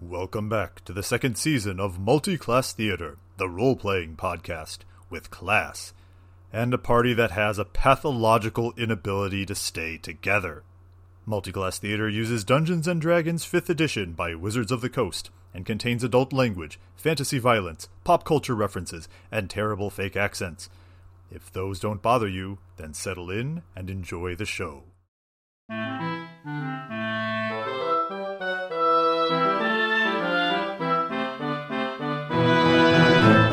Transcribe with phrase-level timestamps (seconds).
[0.00, 4.78] Welcome back to the second season of Multiclass Theater, the role playing podcast
[5.10, 5.92] with class,
[6.50, 10.62] and a party that has a pathological inability to stay together.
[11.28, 16.02] Multiclass Theater uses Dungeons and Dragons 5th edition by Wizards of the Coast and contains
[16.02, 20.70] adult language, fantasy violence, pop culture references, and terrible fake accents.
[21.30, 24.84] If those don't bother you, then settle in and enjoy the show.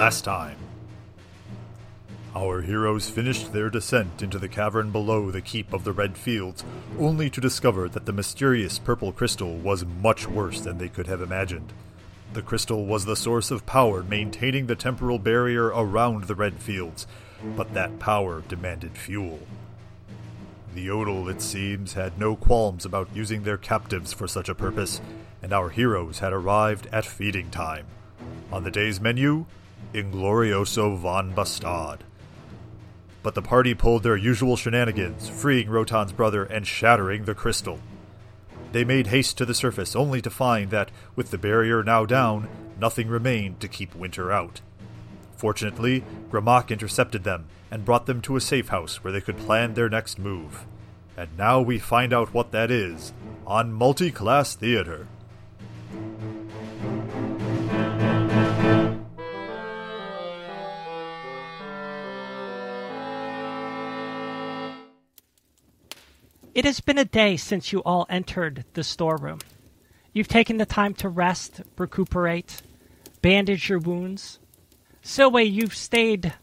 [0.07, 0.55] Last time.
[2.34, 6.63] Our heroes finished their descent into the cavern below the keep of the Red Fields,
[6.97, 11.20] only to discover that the mysterious purple crystal was much worse than they could have
[11.20, 11.73] imagined.
[12.31, 17.05] The crystal was the source of power maintaining the temporal barrier around the Red Fields,
[17.58, 19.41] but that power demanded fuel.
[20.73, 25.02] The Odal, it seems, had no qualms about using their captives for such a purpose,
[25.41, 27.88] and our heroes had arrived at feeding time.
[28.53, 29.47] On the day's menu,
[29.94, 32.03] Inglorioso von Bastard.
[33.23, 37.80] But the party pulled their usual shenanigans, freeing Rotan's brother and shattering the crystal.
[38.72, 42.48] They made haste to the surface, only to find that, with the barrier now down,
[42.80, 44.61] nothing remained to keep winter out.
[45.36, 49.73] Fortunately, Gramak intercepted them and brought them to a safe house where they could plan
[49.73, 50.66] their next move.
[51.16, 53.14] And now we find out what that is
[53.45, 55.08] on Multi-Class Theater.
[66.58, 69.41] It has been a day since you all entered the storeroom.
[70.11, 72.64] You've taken the time to rest, recuperate,
[73.22, 74.39] bandage your wounds.
[75.03, 76.33] Silway, you've stayed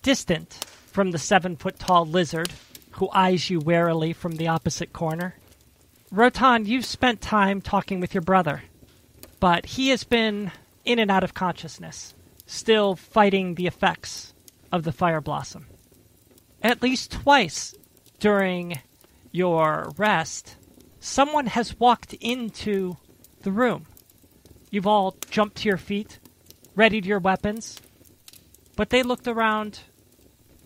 [0.00, 0.54] distant
[0.86, 2.50] from the seven foot tall lizard
[2.92, 5.34] who eyes you warily from the opposite corner.
[6.10, 8.62] Rotan, you've spent time talking with your brother,
[9.38, 10.50] but he has been
[10.86, 12.14] in and out of consciousness,
[12.46, 14.32] still fighting the effects
[14.72, 15.66] of the fire blossom.
[16.62, 17.74] At least twice
[18.18, 18.80] during
[19.38, 20.56] your rest,
[20.98, 22.96] someone has walked into
[23.42, 23.86] the room.
[24.68, 26.18] You've all jumped to your feet,
[26.74, 27.80] readied your weapons,
[28.74, 29.80] but they looked around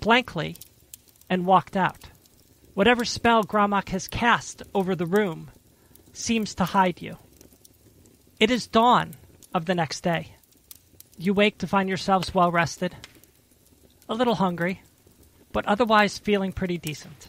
[0.01, 0.57] blankly
[1.29, 2.09] and walked out.
[2.73, 5.51] Whatever spell Gramak has cast over the room
[6.15, 7.19] seems to hide you.
[8.41, 9.17] It is dawn
[9.53, 10.37] of the next day.
[11.19, 12.97] You wake to find yourselves well rested,
[14.09, 14.83] a little hungry,
[15.53, 17.29] but otherwise feeling pretty decent.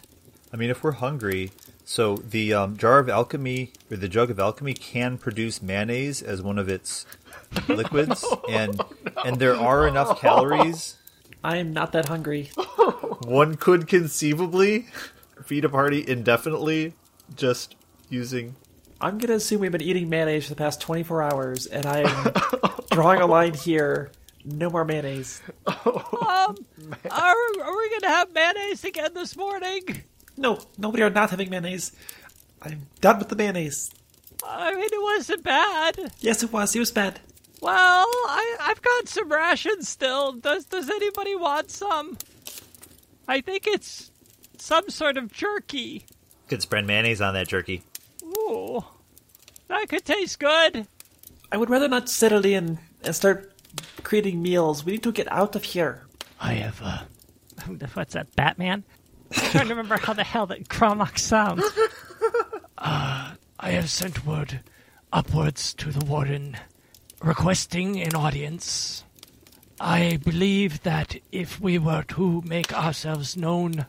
[0.53, 1.51] I mean, if we're hungry,
[1.83, 6.43] so the um, jar of alchemy or the jug of alchemy can produce mayonnaise as
[6.43, 7.07] one of its
[7.67, 8.79] liquids, and
[9.25, 10.97] and there are enough calories.
[11.43, 12.51] I am not that hungry.
[13.25, 14.85] One could conceivably
[15.43, 16.93] feed a party indefinitely
[17.35, 17.75] just
[18.09, 18.55] using.
[19.01, 22.31] I'm gonna assume we've been eating mayonnaise for the past 24 hours, and I am
[22.91, 24.11] drawing a line here.
[24.45, 25.41] No more mayonnaise.
[25.65, 25.75] Um,
[26.25, 26.55] are,
[27.09, 30.03] are we going to have mayonnaise again this morning?
[30.37, 31.91] No, no, we are not having mayonnaise.
[32.61, 33.89] I'm done with the mayonnaise.
[34.45, 36.11] I mean, it wasn't bad.
[36.19, 36.75] Yes, it was.
[36.75, 37.19] It was bad.
[37.61, 40.33] Well, I, I've got some rations still.
[40.33, 42.17] Does Does anybody want some?
[43.27, 44.11] I think it's
[44.57, 46.05] some sort of jerky.
[46.49, 47.83] Could spread mayonnaise on that jerky.
[48.23, 48.83] Ooh,
[49.67, 50.87] that could taste good.
[51.51, 53.53] I would rather not settle in and start
[54.03, 54.83] creating meals.
[54.83, 56.05] We need to get out of here.
[56.41, 57.03] I have uh,
[57.93, 58.35] what's that?
[58.35, 58.83] Batman.
[59.35, 61.63] I'm trying to remember how the hell that Cromock sounds.
[62.77, 63.35] I
[63.71, 64.59] have sent word
[65.11, 66.57] upwards to the warden
[67.21, 69.03] requesting an audience.
[69.79, 73.85] I believe that if we were to make ourselves known,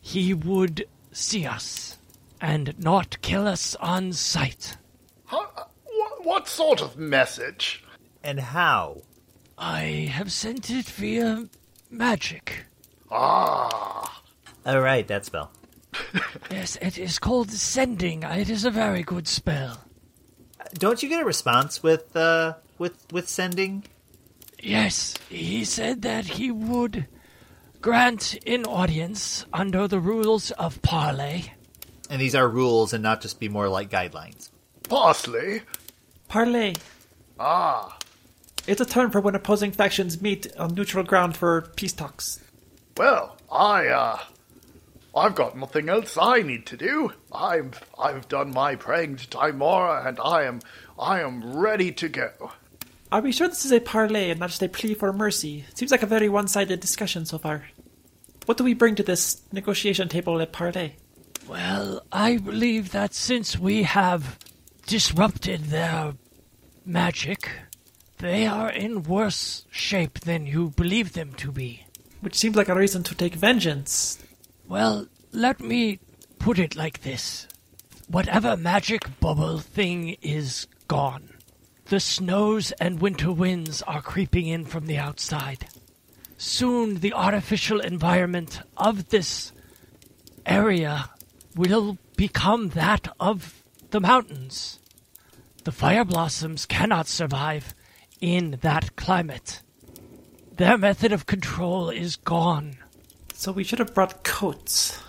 [0.00, 1.98] he would see us
[2.40, 4.76] and not kill us on sight.
[5.24, 5.46] Huh?
[5.84, 7.84] What, what sort of message?
[8.22, 9.02] And how?
[9.58, 11.48] I have sent it via
[11.90, 12.64] magic.
[13.10, 14.21] Ah,
[14.64, 15.50] All right, that spell.
[16.50, 18.22] Yes, it is called sending.
[18.22, 19.78] It is a very good spell.
[20.74, 23.84] Don't you get a response with uh with with sending?
[24.62, 27.06] Yes, he said that he would
[27.80, 31.52] grant an audience under the rules of parley.
[32.08, 34.50] And these are rules and not just be more like guidelines.
[34.88, 35.62] parsley.
[36.28, 36.76] Parley.
[37.40, 37.98] Ah,
[38.66, 42.38] It's a term for when opposing factions meet on neutral ground for peace talks.
[42.96, 44.18] well, I uh,
[45.14, 47.12] I've got nothing else I need to do.
[47.32, 50.60] I'm I've done my praying to Tymora, and I am
[50.98, 52.52] I am ready to go.
[53.10, 55.66] Are we sure this is a parley and not just a plea for mercy?
[55.68, 57.64] It seems like a very one-sided discussion so far.
[58.46, 60.96] What do we bring to this negotiation table at parley?
[61.46, 64.38] Well, I believe that since we have
[64.86, 66.14] disrupted their
[66.86, 67.50] magic,
[68.18, 71.84] they are in worse shape than you believe them to be.
[72.20, 74.18] Which seems like a reason to take vengeance.
[74.68, 76.00] Well, let me
[76.38, 77.46] put it like this.
[78.08, 81.30] Whatever magic bubble thing is gone.
[81.86, 85.66] The snows and winter winds are creeping in from the outside.
[86.36, 89.52] Soon the artificial environment of this
[90.46, 91.10] area
[91.54, 94.78] will become that of the mountains.
[95.64, 97.74] The fire blossoms cannot survive
[98.20, 99.62] in that climate.
[100.56, 102.76] Their method of control is gone.
[103.42, 105.00] So we should have brought coats.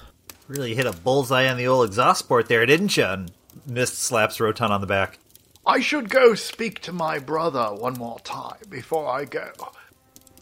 [0.47, 3.05] Really hit a bullseye on the old exhaust port there, didn't you?
[3.05, 3.31] And
[3.67, 5.19] Mist slaps Rotan on the back.
[5.67, 9.51] I should go speak to my brother one more time before I go.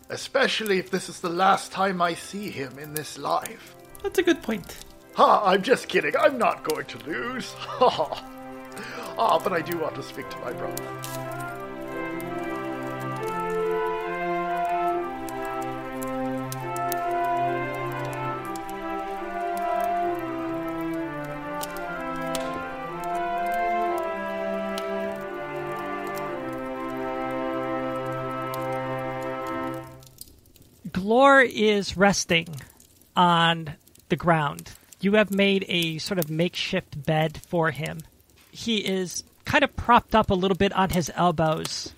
[0.08, 3.76] Especially if this is the last time I see him in this life.
[4.02, 4.74] That's a good point.
[5.16, 6.16] Ha, I'm just kidding.
[6.16, 7.54] I'm not going to lose.
[7.60, 8.26] Ha ha.
[9.18, 11.61] Ah, but I do want to speak to my brother.
[31.21, 32.47] Glor is resting
[33.15, 33.75] on
[34.09, 34.71] the ground.
[35.01, 38.00] You have made a sort of makeshift bed for him.
[38.51, 41.94] He is kind of propped up a little bit on his elbows,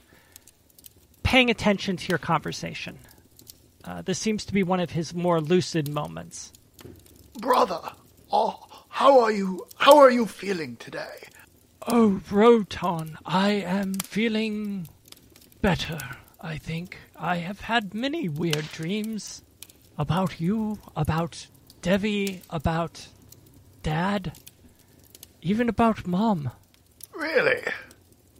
[1.23, 2.99] paying attention to your conversation.
[3.85, 6.51] Uh, this seems to be one of his more lucid moments.
[7.39, 7.79] Brother,
[8.29, 9.65] oh, how are you?
[9.77, 11.29] How are you feeling today?
[11.87, 14.89] Oh, Rotan, I am feeling
[15.61, 15.97] better,
[16.43, 16.97] I think.
[17.15, 19.41] I have had many weird dreams
[19.97, 21.47] about you, about
[21.81, 23.07] Devi, about
[23.81, 24.33] Dad,
[25.41, 26.51] even about Mom.
[27.15, 27.63] Really?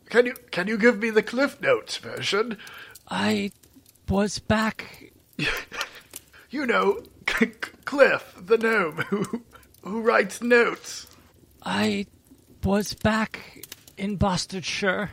[0.10, 2.58] Can you can you give me the Cliff Notes version?
[3.08, 3.52] I
[4.10, 5.12] was back.
[6.54, 9.42] You know, Cliff, the gnome who
[9.82, 11.08] who writes notes.
[11.64, 12.06] I
[12.64, 13.66] was back
[13.98, 15.10] in Bastardshire.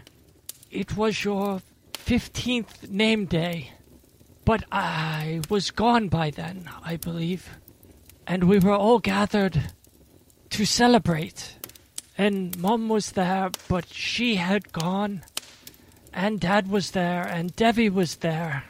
[0.71, 1.63] It was your
[2.11, 3.71] 15th name day.
[4.45, 7.51] But I was gone by then, I believe.
[8.27, 9.71] And we were all gathered
[10.51, 11.55] to celebrate.
[12.19, 15.23] And Mom was there, but she had gone.
[16.13, 18.65] And Dad was there, and Devi was there.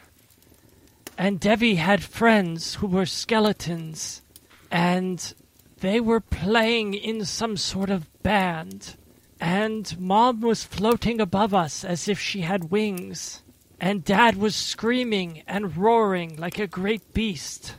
[1.17, 4.21] And Devi had friends who were skeletons.
[4.69, 5.33] And
[5.79, 8.97] they were playing in some sort of band.
[9.41, 13.41] And Mom was floating above us as if she had wings.
[13.79, 17.73] And Dad was screaming and roaring like a great beast.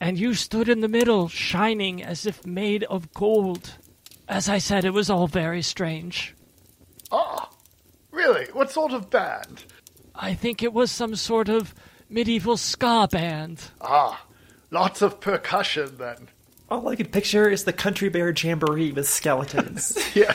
[0.00, 3.74] And you stood in the middle, shining as if made of gold.
[4.26, 6.34] As I said, it was all very strange.
[7.12, 7.50] Ah,
[8.10, 8.46] really?
[8.54, 9.64] What sort of band?
[10.14, 11.74] I think it was some sort of
[12.08, 13.64] medieval ska band.
[13.82, 14.24] Ah,
[14.70, 16.28] lots of percussion then.
[16.70, 19.98] All I can picture is the Country Bear Jamboree with skeletons.
[20.16, 20.32] Yeah.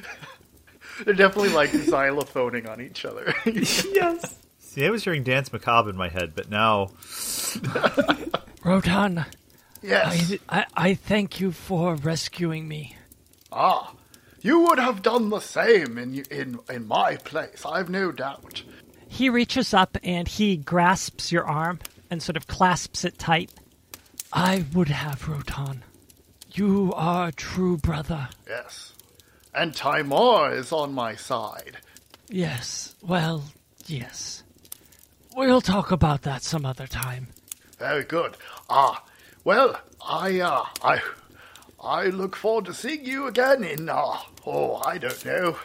[1.04, 3.34] They're definitely like xylophoning on each other.
[3.44, 4.38] yes.
[4.58, 6.90] See, I was hearing Danse Macabre in my head, but now
[8.64, 9.24] Rotan,
[9.82, 10.32] yes.
[10.48, 12.96] I, I, I thank you for rescuing me.
[13.52, 13.94] Ah,
[14.40, 17.64] you would have done the same in in in my place.
[17.66, 18.62] I've no doubt.
[19.08, 21.78] He reaches up and he grasps your arm
[22.10, 23.50] and sort of clasps it tight.
[24.32, 25.84] I would have, Rotan.
[26.52, 28.28] You are a true brother.
[28.48, 28.92] Yes.
[29.56, 31.78] And Timor is on my side.
[32.28, 33.44] Yes, well,
[33.86, 34.42] yes.
[35.34, 37.28] We'll talk about that some other time.
[37.78, 38.36] Very good.
[38.68, 39.02] Ah,
[39.44, 41.00] well, I uh, I
[41.82, 45.56] I look forward to seeing you again in uh, oh, I don't know,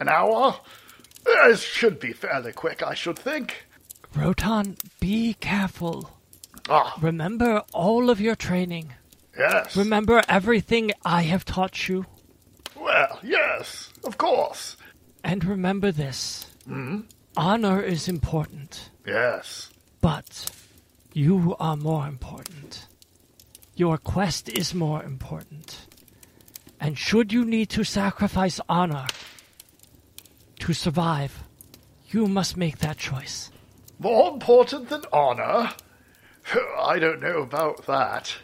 [0.00, 0.58] an hour.
[1.26, 3.66] It should be fairly quick, I should think.
[4.16, 6.10] Rotan, be careful.
[6.68, 8.94] Ah, Remember all of your training.
[9.38, 9.76] yes.
[9.76, 12.06] Remember everything I have taught you.
[12.88, 14.76] Well, yes, of course.
[15.22, 17.00] And remember this hmm?
[17.36, 19.70] honor is important, Yes.
[20.00, 20.50] but
[21.12, 22.86] you are more important.
[23.74, 25.86] Your quest is more important.
[26.80, 29.06] And should you need to sacrifice honor
[30.60, 31.42] to survive,
[32.10, 33.50] you must make that choice.
[33.98, 35.70] More important than honor?
[36.78, 38.34] I don't know about that.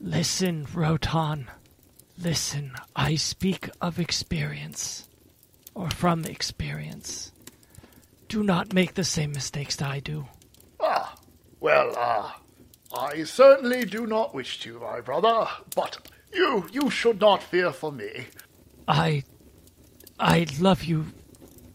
[0.00, 1.48] Listen, Rotan.
[2.18, 5.08] Listen, I speak of experience,
[5.74, 7.32] or from experience.
[8.28, 10.26] Do not make the same mistakes that I do.
[10.80, 11.14] Ah,
[11.60, 12.40] well, ah,
[12.96, 15.98] I certainly do not wish to, my brother, but
[16.32, 18.26] you, you should not fear for me.
[18.86, 19.24] I.
[20.18, 21.06] I love you,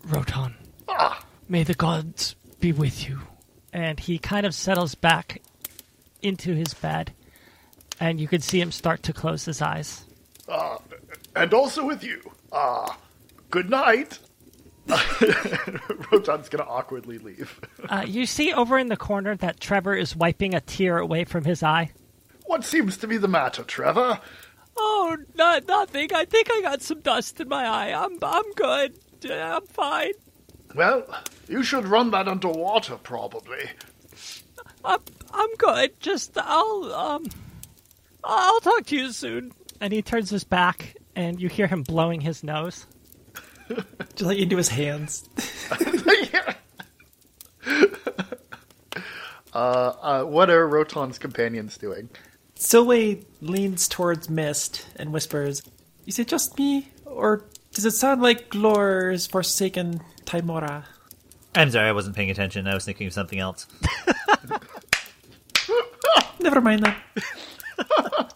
[0.06, 0.56] Rotan.
[1.50, 3.20] May the gods be with you.
[3.74, 5.41] and he kind of settles back
[6.22, 7.13] into his bed,
[8.00, 10.06] and you can see him start to close his eyes.
[10.48, 12.22] And also with you.
[12.51, 12.98] Ah,
[13.50, 14.20] good night.
[16.12, 17.60] Rotan's gonna awkwardly leave.
[17.89, 21.44] Uh, you see over in the corner that Trevor is wiping a tear away from
[21.44, 21.92] his eye.
[22.46, 24.20] What seems to be the matter, Trevor?
[24.77, 26.10] Oh, not nothing.
[26.13, 27.92] I think I got some dust in my eye.
[27.92, 28.98] I'm I'm good.
[29.30, 30.13] Uh, I'm fine.
[30.75, 31.06] Well,
[31.50, 33.70] you should run that underwater, probably.
[34.86, 35.00] I'm
[35.34, 36.00] I'm good.
[36.00, 37.25] Just I'll um
[38.24, 39.51] I'll talk to you soon.
[39.79, 42.86] And he turns his back, and you hear him blowing his nose.
[43.69, 45.29] Just like into his hands.
[49.53, 52.10] uh, uh, what are Rotan's companions doing?
[52.55, 55.62] Silway leans towards Mist and whispers,
[56.05, 56.89] Is it just me?
[57.05, 60.86] Or does it sound like Glor's forsaken Tymora?
[61.55, 62.67] I'm sorry, I wasn't paying attention.
[62.67, 63.67] I was thinking of something else.
[66.39, 66.98] Never mind that.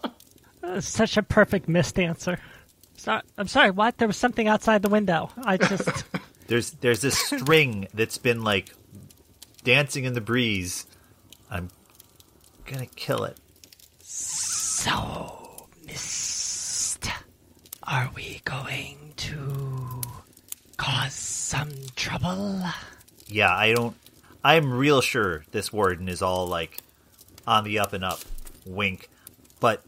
[0.80, 2.38] Such a perfect missed answer.
[2.96, 3.98] So, I'm sorry, what?
[3.98, 5.30] There was something outside the window.
[5.44, 6.04] I just.
[6.48, 8.74] There's there's this string that's been like
[9.64, 10.86] dancing in the breeze.
[11.50, 11.70] I'm
[12.66, 13.38] gonna kill it.
[14.02, 17.08] So, Mist,
[17.84, 20.02] are we going to
[20.76, 22.60] cause some trouble?
[23.28, 23.96] Yeah, I don't.
[24.44, 26.78] I'm real sure this warden is all like
[27.46, 28.20] on the up and up.
[28.66, 29.08] Wink.
[29.60, 29.82] But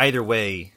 [0.00, 0.72] either way,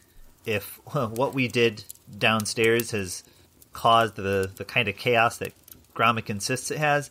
[0.45, 1.83] if what we did
[2.17, 3.23] downstairs has
[3.71, 5.53] caused the the kind of chaos that
[5.95, 7.09] Gromit insists it has,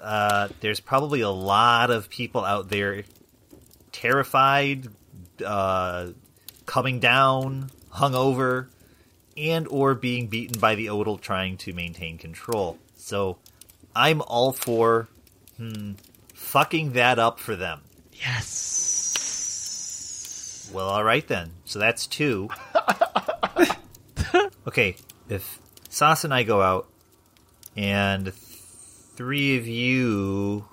[0.00, 3.04] uh, there's probably a lot of people out there
[3.92, 4.88] terrified,
[5.44, 6.08] uh,
[6.66, 8.68] coming down, hungover,
[9.36, 12.78] and or being beaten by the Odal trying to maintain control.
[12.96, 13.38] So
[13.94, 15.08] I'm all for
[15.56, 15.92] hmm,
[16.34, 17.80] fucking that up for them.
[18.12, 18.89] Yes.
[20.72, 21.52] Well, all right then.
[21.64, 22.48] So that's two.
[24.66, 24.96] okay,
[25.28, 26.88] if Sas and I go out,
[27.76, 30.64] and three of you,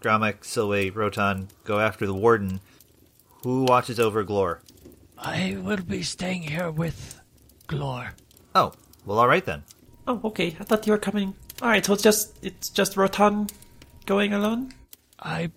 [0.00, 2.60] Gramak, Silway, Rotan, go after the warden,
[3.42, 4.58] who watches over Glor?
[5.18, 7.20] I will be staying here with
[7.68, 8.10] Glor.
[8.54, 8.72] Oh,
[9.06, 9.62] well, all right then.
[10.06, 10.56] Oh, okay.
[10.58, 11.34] I thought you were coming.
[11.62, 13.48] Alright, so it's just it's just Rotan
[14.06, 14.72] going alone?
[15.18, 15.50] I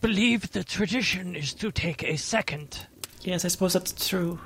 [0.00, 2.86] believe the tradition is to take a second.
[3.22, 4.40] Yes, I suppose that's true.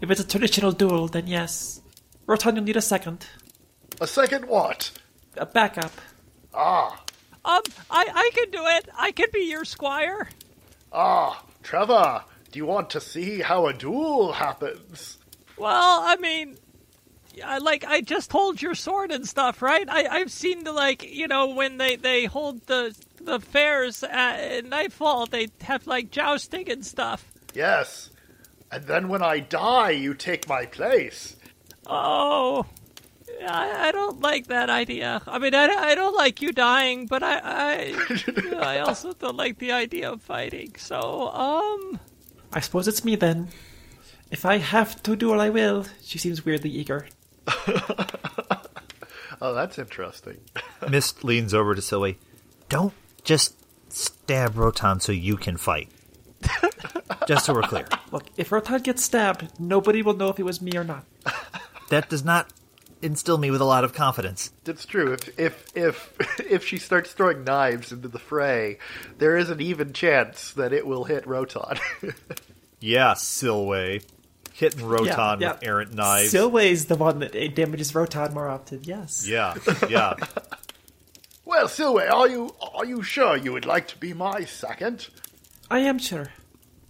[0.00, 1.80] If it's a traditional duel, then yes.
[2.26, 3.26] Rotan, you'll need a second.
[4.00, 4.90] A second what?
[5.36, 5.92] A backup.
[6.54, 7.02] Ah,
[7.44, 8.88] Um, I, I can do it.
[8.96, 10.28] I can be your squire.
[10.92, 15.18] ah, Trevor, do you want to see how a duel happens?
[15.58, 16.56] Well, I mean,
[17.44, 19.86] I like I just hold your sword and stuff, right?
[19.88, 24.64] I I've seen the like you know when they they hold the the fairs at
[24.64, 27.26] nightfall, they have like jousting and stuff.
[27.54, 28.10] Yes.
[28.70, 31.36] And then when I die, you take my place.
[31.86, 32.66] Oh,
[33.46, 35.22] I, I don't like that idea.
[35.26, 39.58] I mean, I, I don't like you dying, but I I I also don't like
[39.58, 40.74] the idea of fighting.
[40.76, 41.98] So um.
[42.52, 43.48] I suppose it's me then.
[44.30, 45.86] If I have to duel, I will.
[46.02, 47.06] She seems weirdly eager.
[49.42, 50.38] Oh, that's interesting.
[50.90, 52.18] Mist leans over to Silly.
[52.68, 52.92] Don't
[53.24, 53.56] just
[53.88, 55.88] stab Rotan so you can fight.
[57.26, 57.86] Just so we're clear.
[58.12, 61.04] Look, if Rotan gets stabbed, nobody will know if it was me or not.
[61.90, 62.50] That does not
[63.02, 64.52] instill me with a lot of confidence.
[64.66, 65.12] It's true.
[65.12, 68.78] If if if if she starts throwing knives into the fray,
[69.18, 71.78] there is an even chance that it will hit Rotan.
[72.82, 74.02] Yeah, Silway.
[74.54, 76.32] Hitting Rotan with errant knives.
[76.32, 79.26] Silway's the one that damages Rotan more often, yes.
[79.28, 79.54] yeah,
[79.88, 80.14] yeah.
[81.44, 85.08] well, Silway, are you are you sure you would like to be my second?
[85.70, 86.28] I am sure.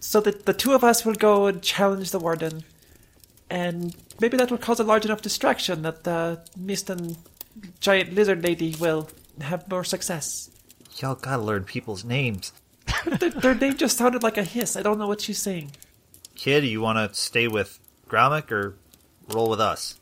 [0.01, 2.63] So that the two of us will go and challenge the warden.
[3.49, 7.17] And maybe that will cause a large enough distraction that the mist and
[7.79, 10.49] giant lizard lady will have more success.
[10.97, 12.51] Y'all gotta learn people's names.
[13.05, 14.75] their, their name just sounded like a hiss.
[14.75, 15.71] I don't know what she's saying.
[16.35, 17.79] Kid, you want to stay with
[18.09, 18.75] Gramak or
[19.29, 19.99] roll with us?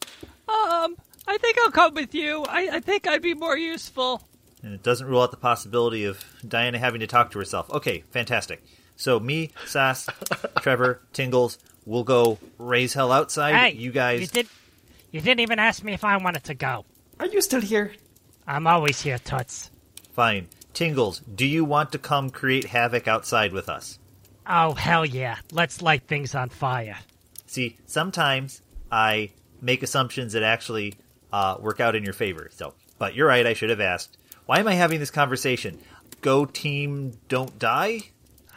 [0.48, 0.96] Um,
[1.28, 2.44] I think I'll come with you.
[2.48, 4.24] I, I think I'd be more useful.
[4.64, 7.70] And it doesn't rule out the possibility of Diana having to talk to herself.
[7.70, 8.64] Okay, fantastic.
[9.00, 10.08] So me, Sass,
[10.60, 13.56] Trevor, Tingles, we'll go raise hell outside.
[13.56, 14.48] Hey, you guys, You, did,
[15.12, 16.84] you didn't even ask me if I wanted to go.
[17.18, 17.94] Are you still here?
[18.46, 19.72] I'm always here, Toots.
[20.12, 20.48] fine.
[20.74, 23.98] Tingles, do you want to come create havoc outside with us?
[24.46, 25.38] Oh, hell yeah.
[25.52, 26.98] Let's light things on fire.
[27.48, 30.96] See, sometimes I make assumptions that actually
[31.32, 32.50] uh, work out in your favor.
[32.54, 33.48] So, but you're right.
[33.48, 34.18] I should have asked.
[34.46, 35.80] Why am I having this conversation?
[36.22, 38.02] Go team, don't die?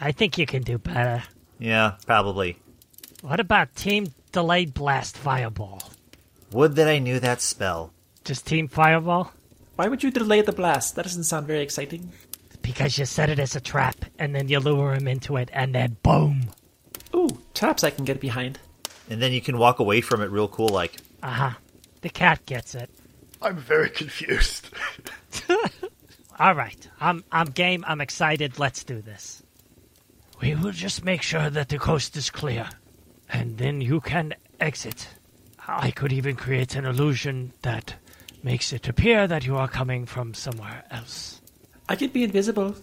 [0.03, 1.23] I think you can do better.
[1.61, 2.57] Yeah, probably.
[3.21, 5.81] What about Team Delayed Blast Fireball?
[6.51, 7.93] Would that I knew that spell.
[8.25, 9.33] Just Team Fireball?
[9.77, 10.97] Why would you delay the blast?
[10.97, 12.11] That doesn't sound very exciting.
[12.63, 15.73] Because you set it as a trap, and then you lure him into it, and
[15.73, 16.51] then boom.
[17.15, 18.59] Ooh, traps I can get behind.
[19.09, 20.97] And then you can walk away from it real cool like.
[21.23, 21.51] Uh huh.
[22.01, 22.91] The cat gets it.
[23.41, 24.69] I'm very confused.
[26.41, 26.89] All right.
[27.01, 27.85] I'm I'm game.
[27.87, 28.59] I'm excited.
[28.59, 29.42] Let's do this.
[30.43, 32.69] We will just make sure that the coast is clear,
[33.29, 35.09] and then you can exit.
[35.69, 37.95] I could even create an illusion that
[38.43, 41.41] makes it appear that you are coming from somewhere else.
[41.89, 42.75] I could be invisible.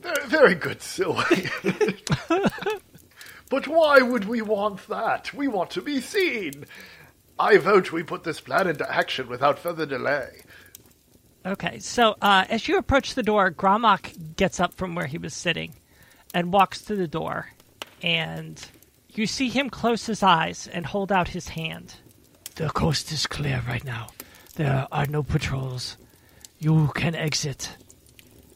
[0.00, 1.50] Very- Very good, Silly.
[3.50, 5.34] but why would we want that?
[5.34, 6.64] We want to be seen.
[7.38, 10.42] I vote we put this plan into action without further delay.
[11.44, 11.78] Okay.
[11.78, 15.74] So uh, as you approach the door, Gramak gets up from where he was sitting,
[16.34, 17.48] and walks to the door,
[18.02, 18.64] and
[19.10, 21.94] you see him close his eyes and hold out his hand.
[22.56, 24.08] The coast is clear right now.
[24.56, 25.96] There are no patrols.
[26.58, 27.76] You can exit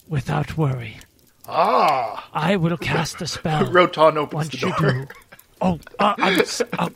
[0.08, 0.98] without worry.
[1.48, 2.28] Ah!
[2.32, 3.66] I will cast a spell.
[3.72, 4.92] Rotan opens Once the you door.
[4.92, 5.06] do.
[5.60, 6.90] Oh, uh, I'm, s- oh,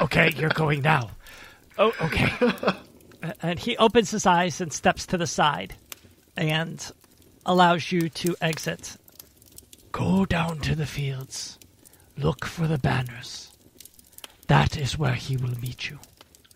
[0.00, 1.10] okay, you're going now.
[1.78, 2.32] Oh, okay.
[3.42, 5.74] and he opens his eyes and steps to the side
[6.36, 6.90] and
[7.46, 8.96] allows you to exit.
[9.94, 11.56] Go down to the fields.
[12.18, 13.52] Look for the banners.
[14.48, 16.00] That is where he will meet you.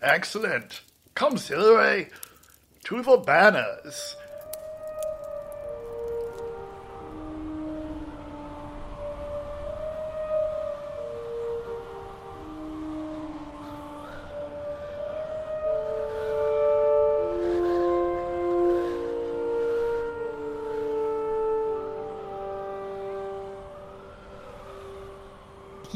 [0.02, 0.80] Excellent.
[1.14, 2.10] Come, Silway.
[2.86, 4.16] To the banners.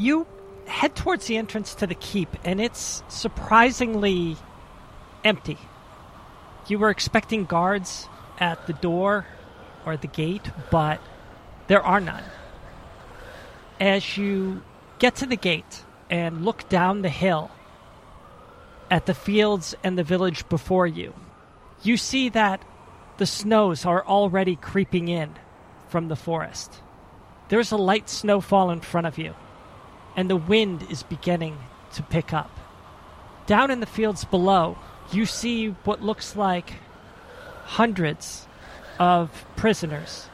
[0.03, 0.27] You
[0.65, 4.35] head towards the entrance to the keep, and it's surprisingly
[5.23, 5.57] empty.
[6.67, 9.25] You were expecting guards at the door
[9.85, 10.99] or the gate, but
[11.67, 12.25] there are none.
[13.79, 14.61] As you
[14.99, 17.49] get to the gate and look down the hill
[18.91, 21.13] at the fields and the village before you,
[21.81, 22.61] you see that
[23.19, 25.33] the snows are already creeping in
[25.87, 26.81] from the forest.
[27.47, 29.33] There's a light snowfall in front of you
[30.15, 31.57] and the wind is beginning
[31.93, 32.51] to pick up.
[33.45, 34.77] Down in the fields below,
[35.11, 36.73] you see what looks like
[37.63, 38.47] hundreds
[38.99, 40.29] of prisoners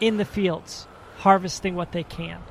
[0.00, 0.86] in the fields
[1.18, 2.42] harvesting what they can.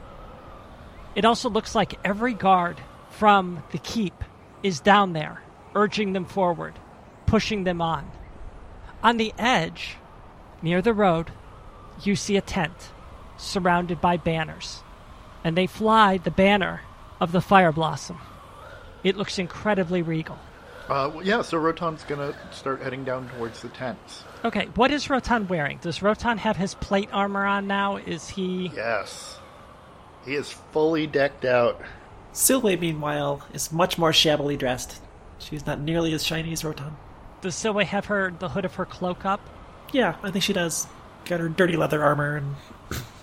[1.16, 2.78] It also looks like every guard
[3.10, 4.24] from the keep
[4.64, 5.42] is down there,
[5.76, 6.74] urging them forward,
[7.26, 8.10] pushing them on.
[9.04, 9.98] On the edge,
[10.62, 11.32] near the road,
[12.04, 12.92] you see a tent
[13.38, 14.84] surrounded by banners
[15.44, 16.82] and they fly the banner
[17.20, 18.20] of the Fire Blossom.
[19.04, 20.38] It looks incredibly regal.
[20.90, 24.24] Uh, well, yeah, so Rotan's gonna start heading down towards the tents.
[24.44, 25.78] Okay, what is Rotan wearing?
[25.82, 27.98] Does Rotan have his plate armor on now?
[27.98, 28.72] Is he.
[28.76, 29.38] Yes.
[30.26, 31.82] He is fully decked out.
[32.34, 35.02] Silway, meanwhile, is much more shabbily dressed.
[35.40, 36.96] She's not nearly as shiny as Rotan.
[37.42, 39.42] Does Silway have her the hood of her cloak up?
[39.92, 40.88] Yeah, I think she does.
[41.26, 42.56] Got her dirty leather armor and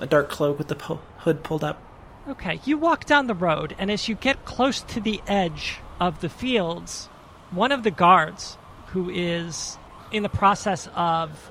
[0.01, 1.83] a dark cloak with the po- hood pulled up.
[2.29, 6.21] Okay, you walk down the road, and as you get close to the edge of
[6.21, 7.07] the fields,
[7.51, 9.79] one of the guards, who is
[10.13, 11.51] in the process of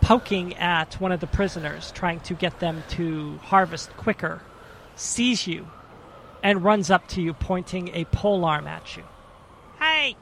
[0.00, 4.40] poking at one of the prisoners, trying to get them to harvest quicker,
[4.96, 5.66] sees you
[6.42, 9.02] and runs up to you, pointing a polearm at you.
[9.78, 10.16] Hey,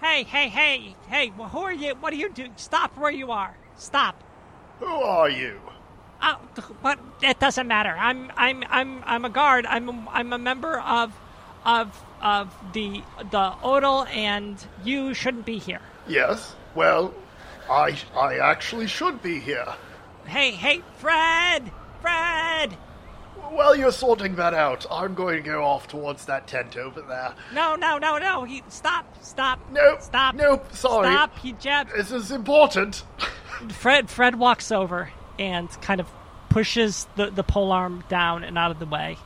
[0.00, 1.32] hey, hey, hey, hey!
[1.36, 1.96] Well, who are you?
[1.96, 2.52] What are you doing?
[2.54, 3.56] Stop where you are!
[3.76, 4.22] Stop!
[4.78, 5.58] Who are you?
[6.20, 6.38] Oh,
[6.82, 7.94] but it doesn't matter.
[7.98, 9.66] I'm I'm I'm I'm a guard.
[9.66, 11.18] I'm a, I'm a member of
[11.64, 15.80] of of the the Odal, and you shouldn't be here.
[16.06, 16.54] Yes.
[16.74, 17.14] Well,
[17.70, 19.66] I I actually should be here.
[20.26, 21.70] Hey, hey, Fred,
[22.02, 22.72] Fred!
[23.50, 27.32] While you're sorting that out, I'm going to go off towards that tent over there.
[27.54, 28.44] No, no, no, no!
[28.44, 31.08] He stop, stop, Nope, stop, nope, sorry.
[31.08, 31.38] stop!
[31.38, 31.92] He jabbed.
[31.96, 33.04] This is important.
[33.70, 36.08] Fred Fred walks over and kind of
[36.48, 39.16] pushes the the pole arm down and out of the way.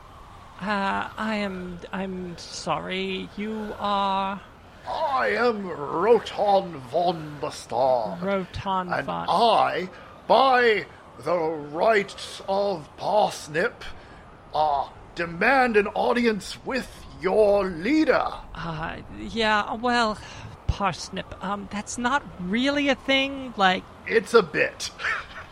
[0.61, 3.29] Uh, I am I'm sorry.
[3.37, 4.41] You are
[4.87, 8.21] I am Rotan von Bastard.
[8.21, 9.25] Rotan And von.
[9.29, 9.89] I,
[10.27, 10.85] by
[11.23, 13.83] the rights of Parsnip,
[14.53, 16.89] uh, demand an audience with
[17.21, 18.27] your leader.
[18.53, 20.17] Uh, yeah, well,
[20.67, 21.41] parsnip.
[21.41, 23.53] Um, that's not really a thing.
[23.55, 24.91] Like, It's a bit.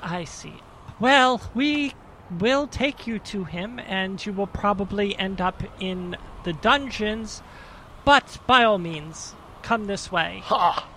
[0.01, 0.55] I see.
[0.99, 1.93] Well, we
[2.39, 7.41] will take you to him, and you will probably end up in the dungeons.
[8.05, 10.41] But by all means, come this way.
[10.45, 10.87] Ha!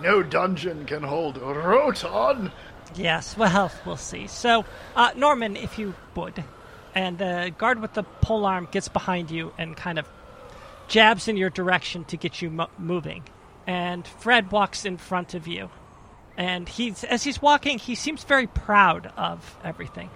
[0.00, 2.52] No dungeon can hold Rotan.
[2.94, 4.26] Yes, well, we'll see.
[4.26, 4.64] So,
[4.96, 6.42] uh, Norman, if you would,
[6.94, 10.08] and the guard with the pole arm gets behind you and kind of
[10.88, 13.22] jabs in your direction to get you mo- moving.
[13.66, 15.70] And Fred walks in front of you,
[16.40, 20.08] and he's as he's walking, he seems very proud of everything.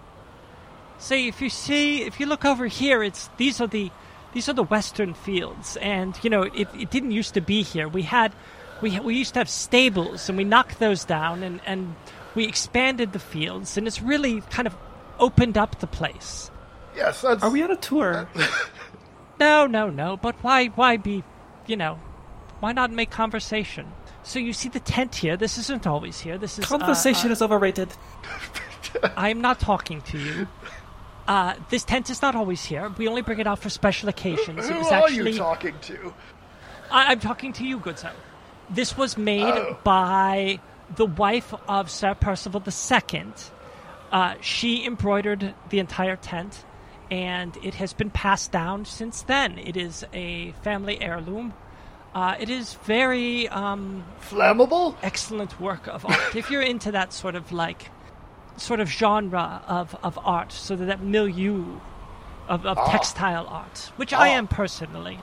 [0.99, 3.91] So, if you see, if you look over here, it's these are the
[4.33, 7.89] these are the western fields, and you know it, it didn't used to be here.
[7.89, 8.33] We had
[8.81, 11.95] we we used to have stables, and we knocked those down, and and
[12.35, 14.75] we expanded the fields, and it's really kind of
[15.19, 16.51] opened up the place.
[16.97, 17.43] Yes, that's.
[17.43, 18.29] Are we on a tour?
[19.41, 20.17] No, no, no.
[20.17, 21.25] But why, why be,
[21.67, 21.99] you know,
[22.61, 23.93] why not make conversation?
[24.25, 25.37] So you see the tent here.
[25.37, 26.39] This isn't always here.
[26.39, 27.91] This is uh, Conversation is overrated.
[29.03, 30.49] Uh, I'm not talking to you.
[31.29, 32.93] Uh, this tent is not always here.
[32.99, 34.67] We only bring it out for special occasions.
[34.67, 35.33] It Who was are actually.
[35.33, 36.13] you talking to?
[36.91, 38.13] I, I'm talking to you, good sir.
[38.71, 39.79] This was made Oh.
[39.85, 40.59] by
[40.97, 43.25] the wife of Sir Percival II.
[44.11, 46.65] Uh, she embroidered the entire tent,
[47.11, 49.59] and it has been passed down since then.
[49.59, 51.53] It is a family heirloom.
[52.15, 54.95] Uh, it is very um, Flammable?
[55.03, 56.37] excellent work of art.
[56.37, 57.91] if you're into that sort of like,
[58.57, 61.81] sort of genre of, of art, so that, that milieu
[62.49, 65.19] of, of textile art, which I am personally.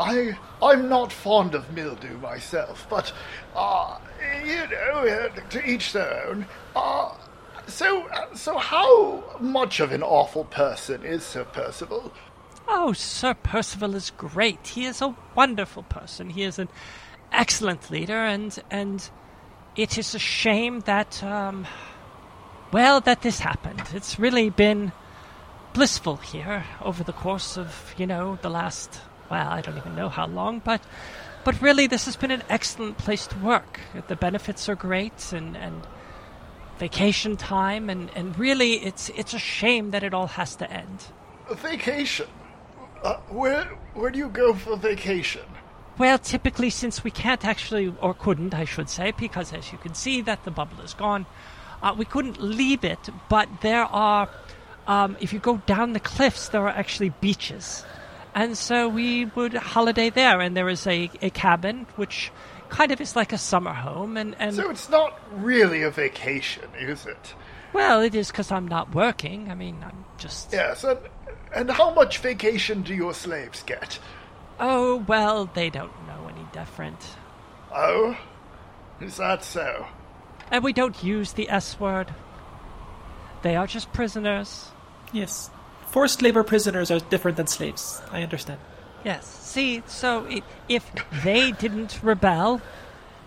[0.00, 3.12] I I'm not fond of mildew myself, but
[3.54, 3.98] uh,
[4.42, 6.46] you know, to each their own.
[6.74, 7.12] Uh,
[7.66, 12.10] so so how much of an awful person is Sir Percival?
[12.66, 14.68] Oh, Sir Percival is great.
[14.68, 16.30] He is a wonderful person.
[16.30, 16.68] He is an
[17.32, 19.08] excellent leader, and and
[19.76, 21.66] it is a shame that um,
[22.72, 23.82] well that this happened.
[23.92, 24.92] It's really been
[25.72, 29.00] blissful here over the course of you know the last
[29.30, 30.80] well I don't even know how long, but
[31.44, 33.80] but really this has been an excellent place to work.
[34.08, 35.86] The benefits are great, and and
[36.78, 41.04] vacation time, and and really it's it's a shame that it all has to end.
[41.50, 42.26] Vacation.
[43.04, 45.42] Uh, where where do you go for vacation?
[45.98, 49.94] Well, typically, since we can't actually, or couldn't, I should say, because as you can
[49.94, 51.26] see, that the bubble is gone,
[51.82, 52.98] uh, we couldn't leave it.
[53.28, 54.28] But there are,
[54.88, 57.84] um, if you go down the cliffs, there are actually beaches,
[58.34, 60.40] and so we would holiday there.
[60.40, 62.32] And there is a, a cabin which
[62.70, 66.64] kind of is like a summer home, and and So it's not really a vacation,
[66.80, 67.34] is it?
[67.74, 69.50] well, it is because I'm not working.
[69.50, 70.98] I mean, I'm just Yes, and
[71.54, 73.98] and how much vacation do your slaves get?
[74.60, 76.98] oh well, they don't know any different,
[77.72, 78.16] Oh,
[79.00, 79.86] is that so?
[80.50, 82.14] and we don't use the S word.
[83.42, 84.70] They are just prisoners.
[85.12, 85.50] Yes.
[85.88, 88.00] Forced labor prisoners are different than slaves.
[88.10, 88.58] I understand.
[89.04, 89.26] Yes.
[89.26, 90.90] See, so it, if
[91.22, 92.60] they didn't rebel,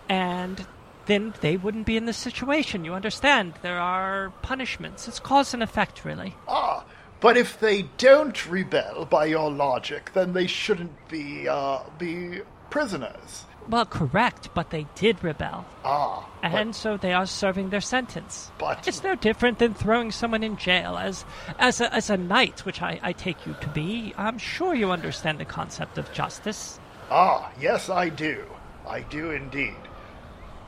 [0.09, 0.65] and
[1.05, 2.83] then they wouldn't be in this situation.
[2.83, 3.53] You understand?
[3.61, 5.07] There are punishments.
[5.07, 6.33] It's cause and effect, really.
[6.47, 6.83] Ah,
[7.19, 13.45] but if they don't rebel by your logic, then they shouldn't be uh be prisoners.
[13.69, 18.49] Well, correct, but they did rebel, Ah, and so they are serving their sentence.
[18.57, 20.97] But- it's no different than throwing someone in jail.
[20.97, 21.25] As
[21.59, 24.91] as a, as a knight, which I, I take you to be, I'm sure you
[24.91, 26.79] understand the concept of justice.
[27.11, 28.45] ah, yes, I do.
[28.87, 29.75] I do indeed.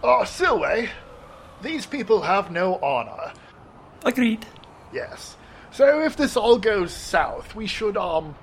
[0.03, 0.89] Ah, Silway,
[1.62, 3.31] these people have no honor.
[4.03, 4.45] Agreed.
[4.93, 5.38] Yes.
[5.71, 8.36] So if this all goes south, we should um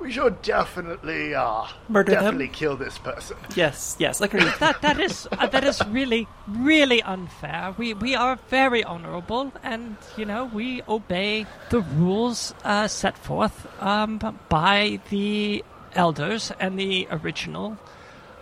[0.00, 2.24] we should definitely uh Murder them?
[2.24, 3.36] definitely kill this person.
[3.54, 4.52] Yes, yes, agreed.
[4.58, 7.74] that that is uh, that is really really unfair.
[7.78, 13.66] We we are very honorable, and you know we obey the rules uh, set forth
[13.80, 14.18] um,
[14.48, 15.64] by the
[15.94, 17.78] elders and the original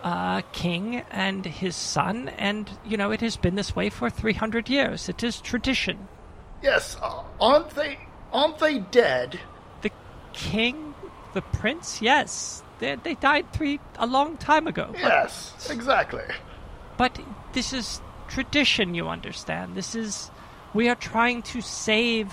[0.03, 2.29] uh, king and his son.
[2.39, 5.09] And you know it has been this way for three hundred years.
[5.09, 6.09] It is tradition.
[6.63, 7.99] Yes, uh, aren't they
[8.33, 9.41] aren't they dead?
[9.83, 9.91] The
[10.33, 10.95] king,
[11.35, 14.89] the prince, yes, they they died three a long time ago.
[14.93, 16.25] but- Yes, exactly.
[16.97, 17.19] But
[17.53, 19.75] this is tradition, you understand.
[19.75, 20.31] This is.
[20.73, 22.33] We are trying to save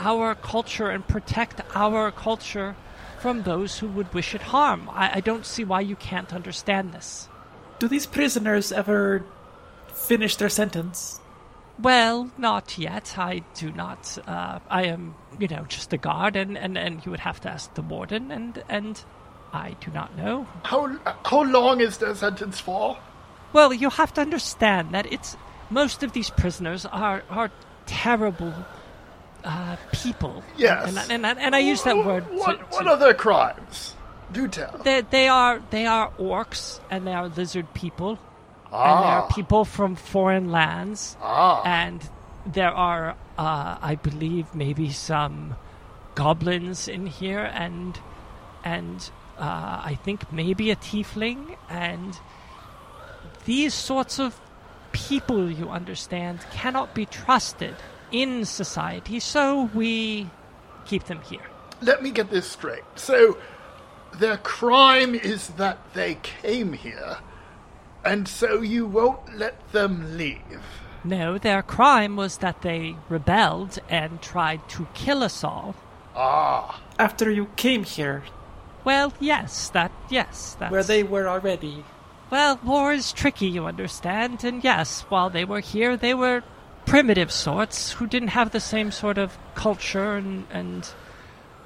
[0.00, 2.74] our culture and protect our culture
[3.20, 4.88] from those who would wish it harm.
[4.92, 7.28] I, I don't see why you can't understand this.
[7.78, 9.24] Do these prisoners ever
[9.92, 11.20] finish their sentence?
[11.82, 13.18] Well, not yet.
[13.18, 14.18] I do not.
[14.26, 17.50] Uh, I am, you know, just a guard, and, and, and you would have to
[17.50, 19.02] ask the warden, and, and
[19.52, 20.46] I do not know.
[20.64, 22.96] How how long is their sentence for?
[23.52, 25.36] Well, you have to understand that it's
[25.70, 27.50] most of these prisoners are are
[27.86, 28.54] terrible
[29.44, 30.42] uh, people.
[30.56, 30.88] Yes.
[30.88, 32.26] and, and, and, and I use that word.
[32.28, 33.94] to- What to- are their crimes?
[34.32, 34.80] Do tell.
[34.82, 38.18] They, they are they are orcs and they are lizard people
[38.72, 41.16] and there are Ah, people from foreign lands.
[41.22, 41.62] Ah.
[41.64, 42.00] and
[42.46, 45.56] there are uh, I believe maybe some
[46.14, 47.98] goblins in here and
[48.64, 51.56] and uh, I think maybe a tiefling.
[51.68, 52.18] And
[53.44, 54.40] these sorts of
[54.92, 57.74] people you understand cannot be trusted
[58.10, 59.18] in society.
[59.20, 60.28] So we
[60.84, 61.46] keep them here.
[61.80, 62.84] Let me get this straight.
[62.94, 63.36] So,
[64.18, 67.16] their crime is that they came here,
[68.04, 70.62] and so you won't let them leave.
[71.04, 75.74] No, their crime was that they rebelled and tried to kill us all.
[76.14, 78.22] Ah, After you came here,
[78.84, 81.84] Well, yes, that yes, that's where they were already.
[82.30, 86.42] Well, war is tricky, you understand, and yes, while they were here, they were
[86.86, 90.90] primitive sorts who didn't have the same sort of culture and and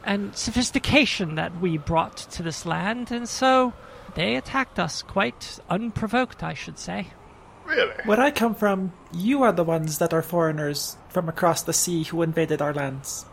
[0.04, 3.72] and sophistication that we brought to this land, and so
[4.16, 7.08] they attacked us quite unprovoked, I should say.
[7.66, 7.94] really?
[8.04, 12.02] Where I come from, you are the ones that are foreigners from across the sea
[12.04, 13.26] who invaded our lands.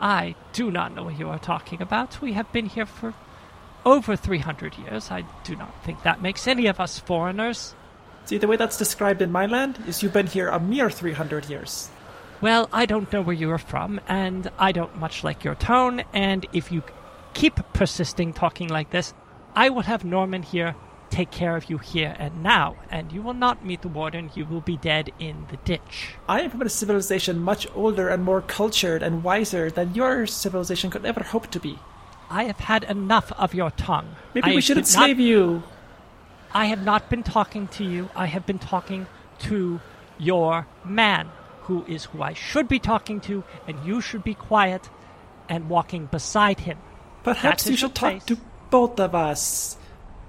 [0.00, 2.20] I do not know what you are talking about.
[2.22, 3.14] We have been here for
[3.84, 5.10] over 300 years.
[5.10, 7.74] I do not think that makes any of us foreigners.
[8.26, 11.48] See, the way that's described in my land is you've been here a mere 300
[11.50, 11.90] years.
[12.40, 16.04] Well, I don't know where you are from, and I don't much like your tone,
[16.12, 16.84] and if you
[17.34, 19.12] keep persisting talking like this,
[19.54, 20.74] I will have Norman here
[21.10, 24.44] take care of you here and now, and you will not meet the warden, you
[24.44, 26.14] will be dead in the ditch.
[26.28, 30.90] I am from a civilization much older and more cultured and wiser than your civilization
[30.90, 31.78] could ever hope to be.
[32.30, 34.16] I have had enough of your tongue.
[34.34, 35.62] Maybe I we should not- enslave you.
[36.52, 38.08] I have not been talking to you.
[38.16, 39.06] I have been talking
[39.40, 39.80] to
[40.18, 41.30] your man,
[41.62, 44.88] who is who I should be talking to, and you should be quiet
[45.48, 46.78] and walking beside him.
[47.22, 48.24] Perhaps you should talk place.
[48.24, 48.38] to
[48.70, 49.76] both of us.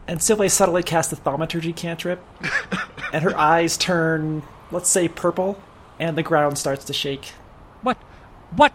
[0.08, 2.24] And Sylvie subtly casts a thaumaturgy cantrip,
[3.14, 5.62] and her eyes turn, let's say, purple,
[6.00, 7.34] and the ground starts to shake.
[7.84, 7.98] What,
[8.56, 8.72] what,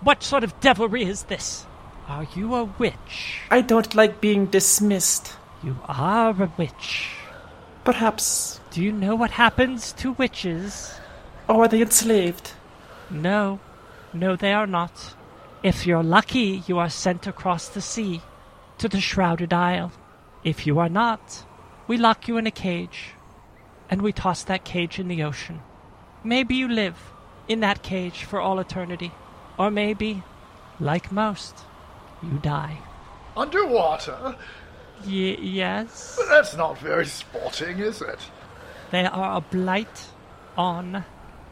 [0.00, 1.66] what sort of devilry is this?
[2.08, 3.38] Are you a witch?
[3.48, 5.36] I don't like being dismissed.
[5.62, 7.10] You are a witch.
[7.84, 8.60] Perhaps.
[8.72, 10.94] Do you know what happens to witches?
[11.48, 12.52] Oh, are they enslaved?
[13.08, 13.60] No,
[14.12, 15.14] no, they are not.
[15.62, 18.22] If you're lucky, you are sent across the sea
[18.82, 19.92] to the Shrouded Isle.
[20.42, 21.46] If you are not,
[21.86, 23.10] we lock you in a cage
[23.88, 25.60] and we toss that cage in the ocean.
[26.24, 26.96] Maybe you live
[27.46, 29.12] in that cage for all eternity,
[29.56, 30.24] or maybe,
[30.80, 31.54] like most,
[32.24, 32.78] you die.
[33.36, 34.34] Underwater?
[35.04, 38.18] Y- yes, But that's not very sporting, is it?
[38.90, 40.08] they are a blight
[40.56, 41.04] on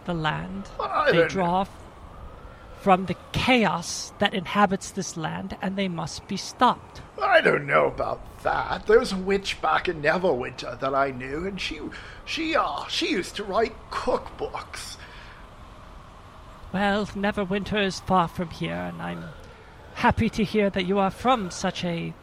[0.05, 0.69] the land.
[0.81, 1.65] I They draw
[2.81, 7.03] from the chaos that inhabits this land, and they must be stopped.
[7.21, 8.87] I don't know about that.
[8.87, 11.79] There was a witch back in Neverwinter that I knew, and she,
[12.25, 14.97] she, uh, she used to write cookbooks.
[16.73, 19.25] Well, Neverwinter is far from here, and I'm
[19.95, 22.15] happy to hear that you are from such a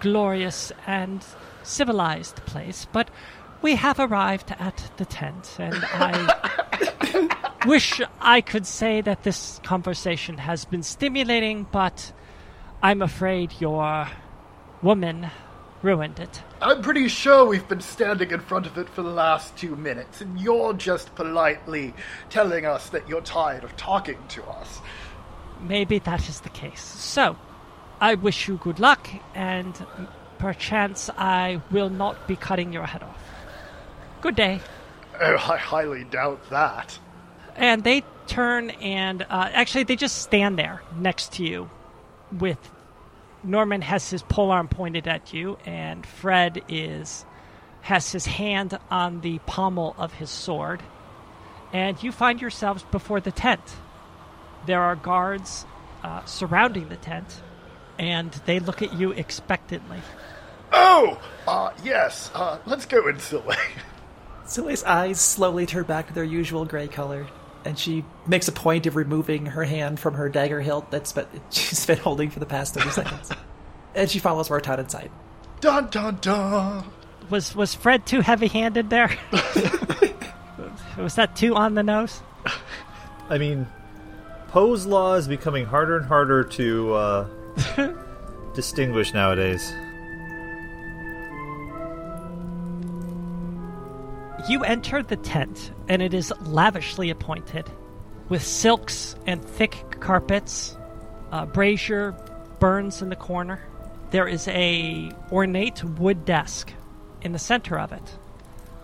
[0.00, 1.22] glorious and
[1.62, 2.86] civilized place.
[2.90, 3.10] But
[3.66, 10.38] we have arrived at the tent, and I wish I could say that this conversation
[10.38, 12.12] has been stimulating, but
[12.80, 14.06] I'm afraid your
[14.82, 15.30] woman
[15.82, 16.42] ruined it.
[16.62, 20.20] I'm pretty sure we've been standing in front of it for the last two minutes,
[20.20, 21.92] and you're just politely
[22.30, 24.80] telling us that you're tired of talking to us.
[25.60, 26.84] Maybe that is the case.
[26.84, 27.36] So,
[28.00, 29.74] I wish you good luck, and
[30.38, 33.25] perchance I will not be cutting your head off.
[34.20, 34.60] Good day.
[35.20, 36.98] Oh, I highly doubt that.
[37.54, 41.70] And they turn and uh, actually they just stand there next to you,
[42.32, 42.58] with
[43.42, 47.24] Norman has his polearm pointed at you, and Fred is
[47.82, 50.82] has his hand on the pommel of his sword,
[51.72, 53.62] and you find yourselves before the tent.
[54.66, 55.64] There are guards
[56.02, 57.42] uh, surrounding the tent,
[57.98, 60.00] and they look at you expectantly.
[60.72, 63.18] Oh, uh, yes, uh, let's go in,
[64.46, 64.66] Silly.
[64.76, 67.26] Silly's eyes slowly turn back to their usual gray color,
[67.64, 71.26] and she makes a point of removing her hand from her dagger hilt that's been,
[71.50, 73.30] she's been holding for the past 30 seconds.
[73.94, 75.10] And she follows Vartan inside.
[75.60, 76.84] dun dun dun.
[77.30, 79.10] Was was Fred too heavy-handed there?
[80.98, 82.20] was that too on the nose?
[83.28, 83.66] I mean,
[84.48, 87.28] Poe's law is becoming harder and harder to uh,
[88.54, 89.72] distinguished nowadays.
[94.48, 97.68] You enter the tent, and it is lavishly appointed,
[98.28, 100.76] with silks and thick carpets.
[101.32, 102.12] A brazier
[102.60, 103.60] burns in the corner.
[104.10, 106.72] There is a ornate wood desk
[107.22, 108.18] in the center of it,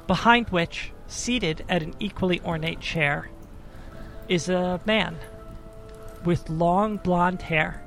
[0.08, 3.28] behind which, seated at an equally ornate chair,
[4.28, 5.16] is a man
[6.24, 7.80] with long blonde hair.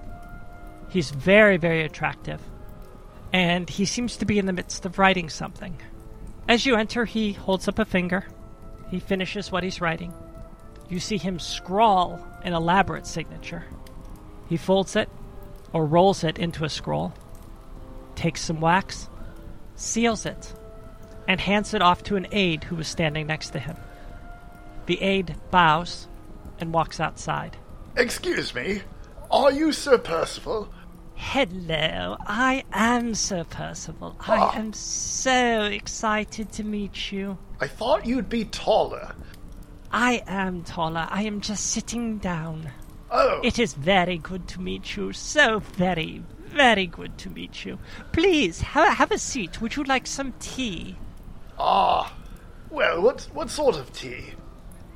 [0.89, 2.41] He's very, very attractive,
[3.33, 5.75] and he seems to be in the midst of writing something.
[6.47, 8.25] As you enter, he holds up a finger.
[8.89, 10.13] He finishes what he's writing.
[10.89, 13.65] You see him scrawl an elaborate signature.
[14.47, 15.10] He folds it,
[15.73, 17.13] or rolls it into a scroll,
[18.15, 19.10] takes some wax,
[19.75, 20.53] seals it,
[21.27, 23.75] and hands it off to an aide who was standing next to him.
[24.86, 26.08] The aide bows
[26.60, 27.58] and walks outside.
[27.97, 28.84] Excuse me,
[29.31, 30.69] are you Sir Percival?
[31.15, 34.15] Hello, I am Sir Percival.
[34.21, 34.51] Ah.
[34.54, 37.38] I am so excited to meet you.
[37.60, 39.15] I thought you'd be taller.
[39.91, 41.08] I am taller.
[41.10, 42.69] I am just sitting down.
[43.12, 45.13] Oh, It is very good to meet you.
[45.13, 47.80] So very, very good to meet you.
[48.12, 49.62] Please, ha- have a seat.
[49.62, 50.97] Would you like some tea?
[51.58, 52.13] ah.
[52.69, 54.34] Well, what what sort of tea?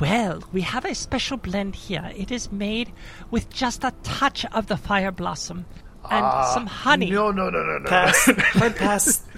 [0.01, 2.11] Well, we have a special blend here.
[2.13, 2.91] It is made
[3.31, 5.65] with just a touch of the fire blossom
[6.09, 7.09] and some honey.
[7.09, 7.89] No, no, no, no, no.
[7.89, 8.25] Pass.
[8.25, 9.23] Hard pass.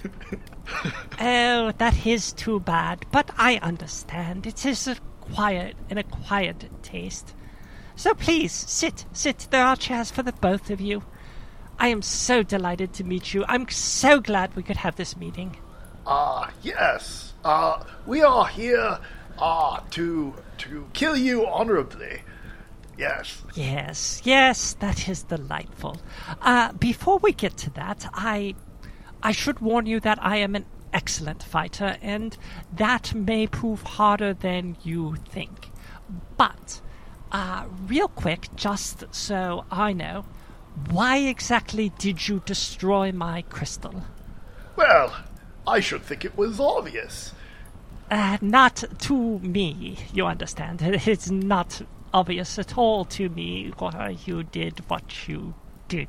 [1.20, 3.06] Oh, that is too bad.
[3.12, 4.48] But I understand.
[4.48, 7.34] It is a quiet and a quiet taste.
[7.96, 9.48] So please, sit, sit.
[9.52, 11.04] There are chairs for the both of you.
[11.78, 13.44] I am so delighted to meet you.
[13.48, 15.58] I'm so glad we could have this meeting.
[16.08, 17.34] Ah, yes.
[17.44, 19.00] Uh, we are here,
[19.40, 22.22] ah, to to kill you honorably.
[23.02, 23.42] Yes.
[23.56, 25.98] Yes, yes, that is delightful.
[26.40, 28.54] Uh, before we get to that, I,
[29.24, 32.38] I should warn you that I am an excellent fighter, and
[32.72, 35.72] that may prove harder than you think.
[36.38, 36.80] But,
[37.32, 40.26] uh, real quick, just so I know,
[40.92, 44.04] why exactly did you destroy my crystal?
[44.76, 45.16] Well,
[45.66, 47.34] I should think it was obvious.
[48.12, 50.82] Uh, not to me, you understand.
[51.08, 51.82] It's not
[52.14, 55.54] obvious at all to me why you did what you
[55.88, 56.08] did.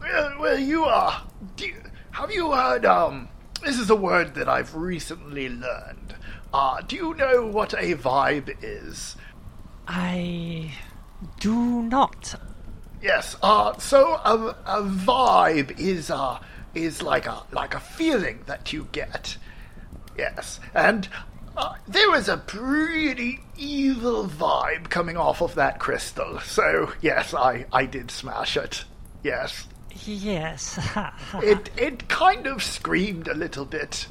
[0.00, 1.22] Well, well you are.
[1.56, 1.76] Do you,
[2.12, 2.84] have you heard?
[2.84, 3.28] Um,
[3.62, 6.14] this is a word that I've recently learned.
[6.52, 9.16] Uh, do you know what a vibe is?
[9.86, 10.72] I
[11.38, 12.34] do not.
[13.02, 13.36] Yes.
[13.42, 16.38] Uh, so a, a vibe is uh
[16.74, 19.36] is like a like a feeling that you get.
[20.16, 21.08] Yes, and
[21.60, 26.40] uh, there was a pretty evil vibe coming off of that crystal.
[26.40, 28.84] So yes, I I did smash it.
[29.22, 29.66] Yes.
[30.04, 30.78] Yes.
[31.34, 34.06] it it kind of screamed a little bit.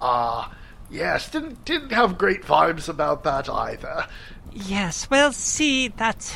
[0.00, 0.54] Ah,
[0.90, 4.06] yes, didn't didn't have great vibes about that either.
[4.52, 5.08] yes.
[5.10, 6.34] Well, see, that.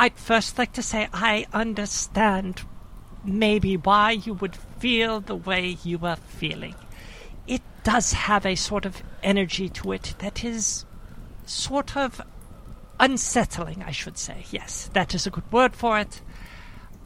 [0.00, 2.62] I'd first like to say I understand
[3.24, 6.74] maybe why you would feel the way you were feeling.
[7.48, 10.84] It does have a sort of energy to it that is
[11.46, 12.20] sort of
[13.00, 14.44] unsettling, I should say.
[14.50, 16.20] Yes, that is a good word for it.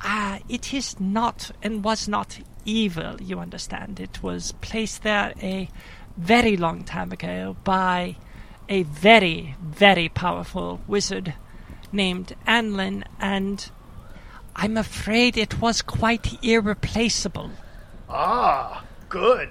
[0.03, 4.01] Ah, it is not and was not evil, you understand.
[4.01, 5.69] It was placed there a
[6.17, 8.17] very long time ago by
[8.69, 11.35] a very, very powerful wizard
[11.93, 13.71] named Anlin, and
[14.57, 17.51] I'm afraid it was quite irreplaceable.
[18.09, 19.51] Ah, good.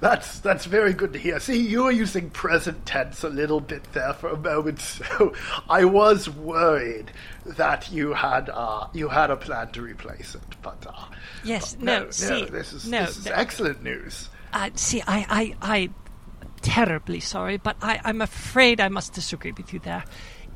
[0.00, 1.40] That's that's very good to hear.
[1.40, 5.34] See, you were using present tense a little bit there for a moment, so
[5.68, 7.10] I was worried
[7.44, 10.56] that you had uh, you had a plan to replace it.
[10.62, 11.06] But uh,
[11.44, 13.32] Yes, no, no, see, this is no, this is no.
[13.32, 14.28] excellent news.
[14.52, 15.90] Uh, see, I, I, I,
[16.62, 20.04] terribly sorry, but I, I'm afraid I must disagree with you there.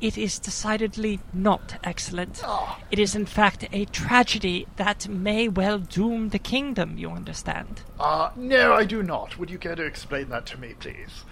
[0.03, 2.41] It is decidedly not excellent.
[2.43, 2.77] Ah.
[2.91, 7.83] It is, in fact, a tragedy that may well doom the kingdom, you understand.
[7.97, 9.39] Uh, no, I do not.
[9.39, 11.23] Would you care to explain that to me, please?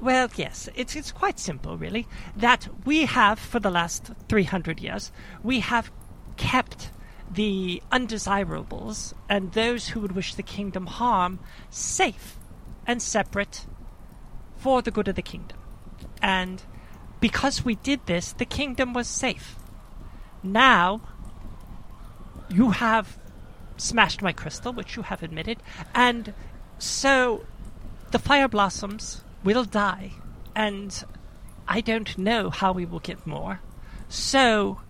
[0.00, 2.06] Well, yes, it's, it's quite simple, really.
[2.36, 5.10] That we have, for the last 300 years,
[5.42, 5.90] we have
[6.36, 6.92] kept
[7.28, 12.38] the undesirables and those who would wish the kingdom harm safe
[12.86, 13.66] and separate
[14.56, 15.58] for the good of the kingdom.
[16.22, 16.62] And
[17.20, 19.56] because we did this, the kingdom was safe.
[20.42, 21.02] Now,
[22.48, 23.18] you have
[23.76, 25.58] smashed my crystal, which you have admitted,
[25.94, 26.34] and
[26.78, 27.44] so
[28.10, 30.12] the fire blossoms will die,
[30.54, 31.04] and
[31.68, 33.60] I don't know how we will get more.
[34.08, 34.80] So,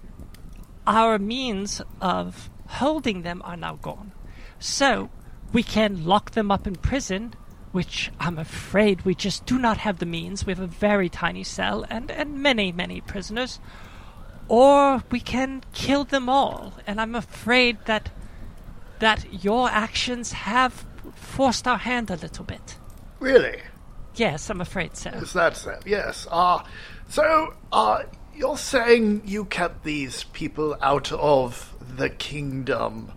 [0.87, 4.13] our means of holding them are now gone.
[4.59, 5.11] So
[5.53, 7.35] we can lock them up in prison,
[7.73, 10.45] which I'm afraid we just do not have the means.
[10.45, 13.61] We have a very tiny cell and, and many, many prisoners.
[14.49, 18.11] Or we can kill them all, and I'm afraid that
[18.99, 22.77] that your actions have forced our hand a little bit.
[23.19, 23.61] Really?
[24.15, 25.11] Yes, I'm afraid so.
[25.11, 25.79] Is that so?
[25.87, 26.27] Yes.
[26.31, 26.63] Uh,
[27.09, 28.03] so, uh,
[28.35, 33.13] you're saying you kept these people out of the kingdom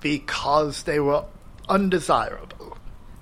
[0.00, 1.24] because they were
[1.68, 2.63] undesirable?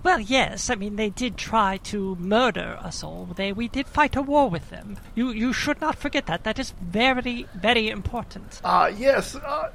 [0.02, 0.68] Well, yes.
[0.68, 3.26] I mean, they did try to murder us all.
[3.36, 4.98] They we did fight a war with them.
[5.14, 6.42] You you should not forget that.
[6.44, 8.60] That is very very important.
[8.64, 9.36] Ah, yes.
[9.36, 9.70] Uh,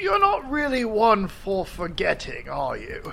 [0.00, 3.12] you're not really one for forgetting, are you?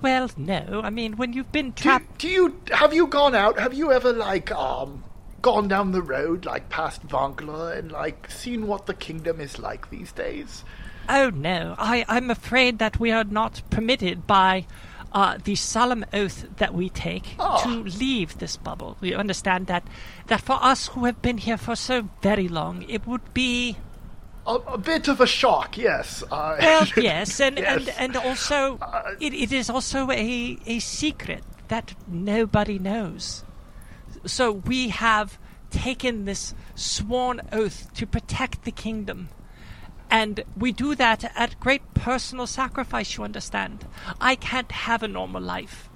[0.00, 0.80] Well, no.
[0.84, 3.58] I mean, when you've been Do, trapped, do you have you gone out?
[3.58, 5.02] Have you ever like um
[5.42, 9.90] gone down the road like past Vankla and like seen what the kingdom is like
[9.90, 10.64] these days?
[11.08, 14.66] oh no, I I'm afraid that we are not permitted by.
[15.12, 17.62] Uh, the solemn oath that we take Oh.
[17.62, 18.96] to leave this bubble.
[19.00, 19.82] We understand that
[20.26, 23.76] that for us who have been here for so very long, it would be
[24.46, 26.22] A, a bit of a shock, yes.
[26.30, 27.88] Uh, Well, yes, and Yes.
[27.88, 33.44] and and also Uh, it, it is also a a secret that nobody knows.
[34.26, 35.38] So we have
[35.70, 39.28] taken this sworn oath to protect the kingdom.
[40.10, 43.86] And we do that at great personal sacrifice, you understand.
[44.20, 45.88] I can't have a normal life.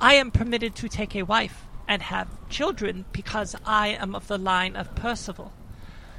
[0.00, 4.38] I am permitted to take a wife and have children because I am of the
[4.38, 5.52] line of Percival.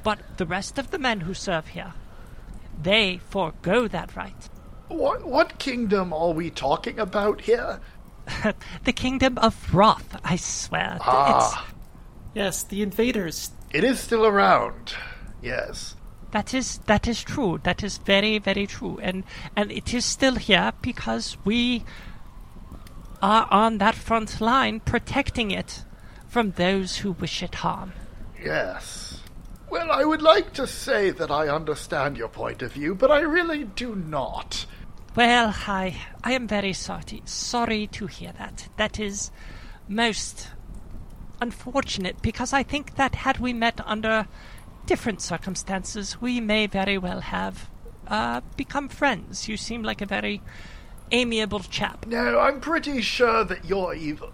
[0.02, 1.94] But the rest of the men who serve here,
[2.80, 4.48] they forego that right.
[4.88, 7.80] what what kingdom are we talking about here?
[8.84, 10.98] the kingdom of Roth, I swear.
[11.00, 11.66] Ah.
[12.34, 13.50] Yes, the invaders.
[13.72, 14.94] It is still around.
[15.42, 15.95] Yes.
[16.32, 17.60] That is that is true.
[17.62, 19.24] That is very very true, and
[19.54, 21.84] and it is still here because we
[23.22, 25.84] are on that front line protecting it
[26.28, 27.92] from those who wish it harm.
[28.42, 29.20] Yes.
[29.70, 33.20] Well, I would like to say that I understand your point of view, but I
[33.20, 34.66] really do not.
[35.14, 38.68] Well, I I am very sorry sorry to hear that.
[38.76, 39.30] That is
[39.88, 40.48] most
[41.40, 44.26] unfortunate because I think that had we met under
[44.86, 47.68] different circumstances, we may very well have
[48.06, 49.48] uh, become friends.
[49.48, 50.40] You seem like a very
[51.12, 52.04] amiable chap.
[52.06, 54.32] No, I'm pretty sure that you're evil.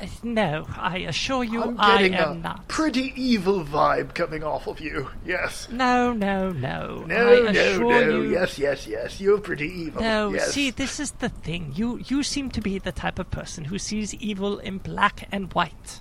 [0.00, 2.68] Uh, No, I assure you, I'm I am a not.
[2.68, 5.08] pretty evil vibe coming off of you.
[5.24, 5.68] Yes.
[5.70, 7.04] no, no, no.
[7.06, 7.16] No,
[7.48, 8.20] I no, assure no.
[8.22, 8.30] you.
[8.32, 9.20] Yes, yes, yes.
[9.20, 10.02] You're pretty evil.
[10.02, 10.52] No, yes.
[10.52, 11.72] see, this is the thing.
[11.74, 15.52] You you seem to be the type of person who sees evil in black and
[15.54, 16.00] white.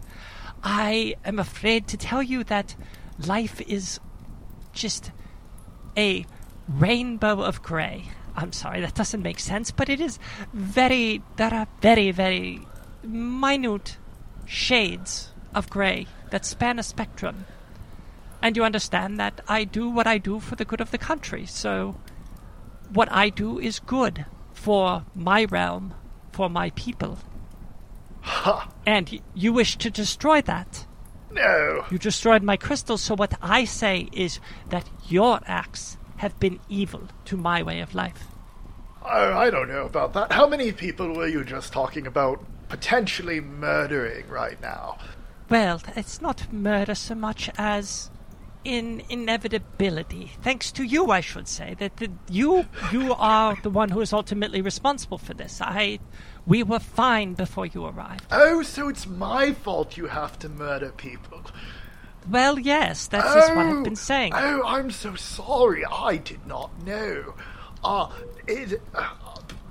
[0.64, 2.76] I am afraid to tell you that
[3.26, 4.00] life is
[4.74, 5.12] just
[5.98, 6.26] a
[6.68, 8.06] rainbow of gray.
[8.36, 10.20] I'm sorry, that doesn't make sense, but it is
[10.54, 12.62] very there are very, very
[13.04, 13.98] minute
[14.46, 17.46] shades of gray that span a spectrum.
[18.42, 21.46] And you understand that I do what I do for the good of the country,
[21.46, 21.98] so
[22.94, 25.94] what I do is good for my realm,
[26.32, 27.20] for my people.
[28.22, 28.70] Ha!
[28.86, 30.86] And y- you wish to destroy that.
[31.32, 31.86] No.
[31.92, 37.04] You destroyed my crystal, so what I say is that your acts have been evil
[37.26, 38.28] to my way of life.
[39.04, 40.32] Oh, I don't know about that.
[40.32, 44.98] How many people were you just talking about potentially murdering right now?
[45.50, 48.12] Well, it's not murder so much as
[48.64, 50.34] in inevitability.
[50.42, 54.14] Thanks to you, I should say that the, you you are the one who is
[54.14, 55.62] ultimately responsible for this.
[55.62, 56.00] I
[56.50, 58.26] we were fine before you arrived.
[58.32, 61.42] Oh, so it's my fault you have to murder people.
[62.30, 64.34] Well, yes, that's just what I've been saying.
[64.36, 65.86] Oh, I'm so sorry.
[65.86, 67.36] I did not know.
[67.84, 68.10] Uh,
[68.48, 69.10] it, uh,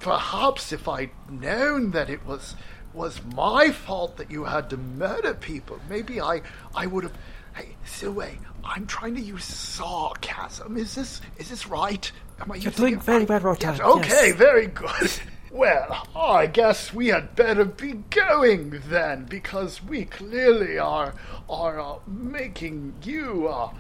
[0.01, 2.55] perhaps if I'd known that it was
[2.95, 6.43] was my fault that you had to murder people, maybe I
[6.75, 7.13] I would have.
[7.55, 10.77] Hey, Silway, I'm trying to use sarcasm.
[10.77, 12.11] Is this is this right?
[12.41, 13.29] Am I You're using doing it very right?
[13.29, 14.37] well, Rotan, Yes, okay, yes.
[14.37, 15.11] very good.
[15.59, 21.15] Well, I guess we had better be going then, because we clearly are
[21.51, 23.71] are uh, making you uh,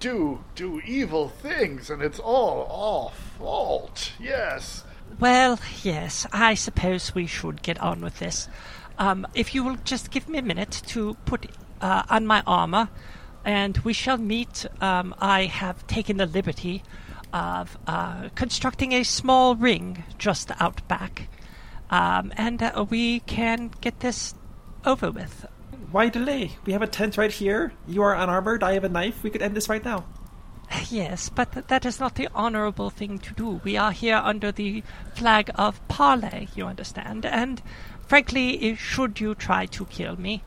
[0.00, 4.10] do do evil things, and it's all our fault.
[4.18, 4.82] Yes.
[5.20, 8.48] Well, yes, I suppose we should get on with this.
[8.98, 11.46] Um, if you will just give me a minute to put
[11.80, 12.88] uh, on my armor,
[13.44, 14.66] and we shall meet.
[14.80, 16.82] Um, I have taken the liberty
[17.32, 21.28] of uh, constructing a small ring just out back,
[21.90, 24.34] um, and uh, we can get this
[24.84, 25.46] over with.
[25.90, 26.52] Why delay?
[26.64, 27.72] We have a tent right here.
[27.86, 28.62] You are unarmored.
[28.62, 29.22] I have a knife.
[29.22, 30.04] We could end this right now.
[30.90, 33.60] Yes, but th- that is not the honorable thing to do.
[33.64, 34.82] We are here under the
[35.14, 37.60] flag of parley, you understand, and
[38.06, 40.42] frankly, should you try to kill me,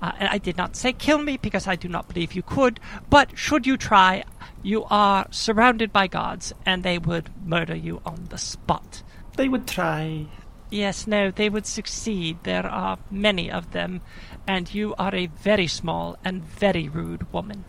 [0.00, 2.80] uh, and I did not say kill me because I do not believe you could,
[3.08, 4.24] but should you try,
[4.62, 9.02] you are surrounded by gods, and they would murder you on the spot.
[9.36, 10.26] They would try.
[10.70, 12.38] Yes, no, they would succeed.
[12.44, 14.00] There are many of them,
[14.46, 17.64] and you are a very small and very rude woman.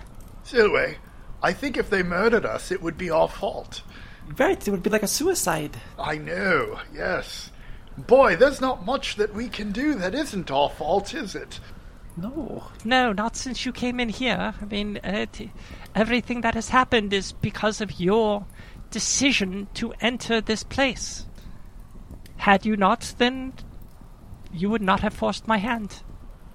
[0.45, 0.97] Silway,
[1.41, 3.81] I think if they murdered us, it would be our fault.
[4.37, 5.77] Right, it would be like a suicide.
[5.99, 7.51] I know, yes.
[7.97, 11.59] Boy, there's not much that we can do that isn't our fault, is it?
[12.15, 12.63] No.
[12.85, 14.53] No, not since you came in here.
[14.59, 15.51] I mean, uh, t-
[15.95, 18.45] everything that has happened is because of your
[18.91, 21.25] decision to enter this place.
[22.37, 23.53] Had you not, then
[24.51, 26.03] you would not have forced my hand.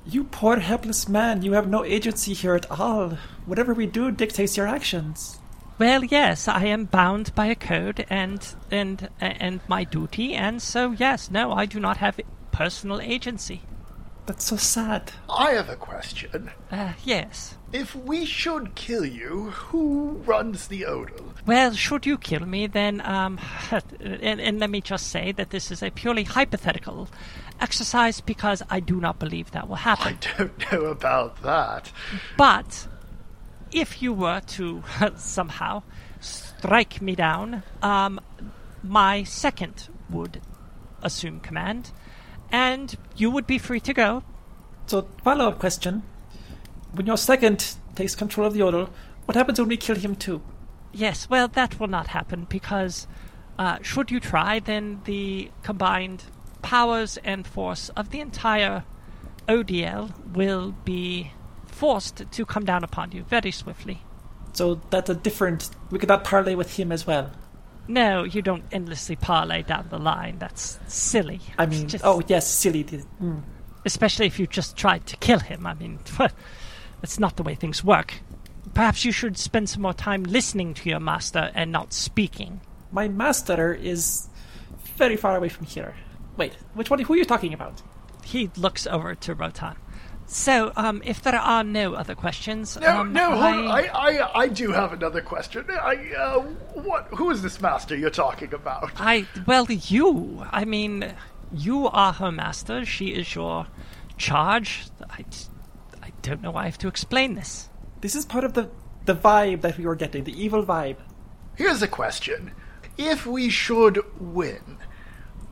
[0.06, 3.18] You poor helpless man, you have no agency here at all.
[3.44, 5.38] Whatever we do dictates your actions.
[5.78, 10.92] Well, yes, I am bound by a code and and and my duty, and so
[10.92, 12.18] yes, no, I do not have
[12.50, 13.62] personal agency.
[14.26, 15.12] That's so sad.
[15.28, 16.50] I have a question.
[16.72, 17.57] Uh, yes.
[17.72, 21.34] If we should kill you, who runs the Odal?
[21.44, 23.38] Well, should you kill me, then, um,
[24.00, 27.08] and, and let me just say that this is a purely hypothetical
[27.60, 30.18] exercise because I do not believe that will happen.
[30.20, 31.92] I don't know about that.
[32.38, 32.88] But
[33.70, 34.82] if you were to
[35.16, 35.82] somehow
[36.20, 38.18] strike me down, um,
[38.82, 40.40] my second would
[41.02, 41.92] assume command,
[42.50, 44.22] and you would be free to go.
[44.86, 46.02] So, follow up question.
[46.92, 48.90] When your second takes control of the Yodel,
[49.26, 50.42] what happens when we kill him too?
[50.92, 53.06] Yes, well, that will not happen because
[53.58, 56.24] uh, should you try, then the combined
[56.62, 58.84] powers and force of the entire
[59.48, 61.32] ODL will be
[61.66, 64.02] forced to come down upon you very swiftly.
[64.54, 65.70] So that's a different.
[65.90, 67.30] We could not parlay with him as well.
[67.86, 70.38] No, you don't endlessly parlay down the line.
[70.38, 71.40] That's silly.
[71.58, 72.84] I mean, just- oh yes, silly.
[72.84, 73.42] Mm.
[73.84, 75.66] especially if you just tried to kill him.
[75.66, 75.98] I mean,
[77.00, 78.14] that's not the way things work.
[78.74, 82.60] Perhaps you should spend some more time listening to your master and not speaking.
[82.92, 84.28] My master is
[84.96, 85.94] very far away from here.
[86.36, 86.98] Wait, which one?
[87.00, 87.82] Who are you talking about?
[88.24, 89.76] He looks over to Rotan.
[90.26, 93.66] So, um, if there are no other questions, No, um, no, hold on.
[93.66, 95.64] I, I, I, I do have another question.
[95.70, 96.40] I, uh,
[96.74, 97.08] what?
[97.16, 98.90] Who is this master you're talking about?
[98.96, 100.46] I, well, you.
[100.50, 101.14] I mean,
[101.52, 102.84] you are her master.
[102.84, 103.68] She is your
[104.18, 104.84] charge.
[105.08, 105.24] I, I
[106.22, 107.68] don't know why I have to explain this.
[108.00, 108.70] This is part of the
[109.04, 110.96] the vibe that we were getting, the evil vibe.
[111.56, 112.52] Here's a question:
[112.96, 114.78] If we should win,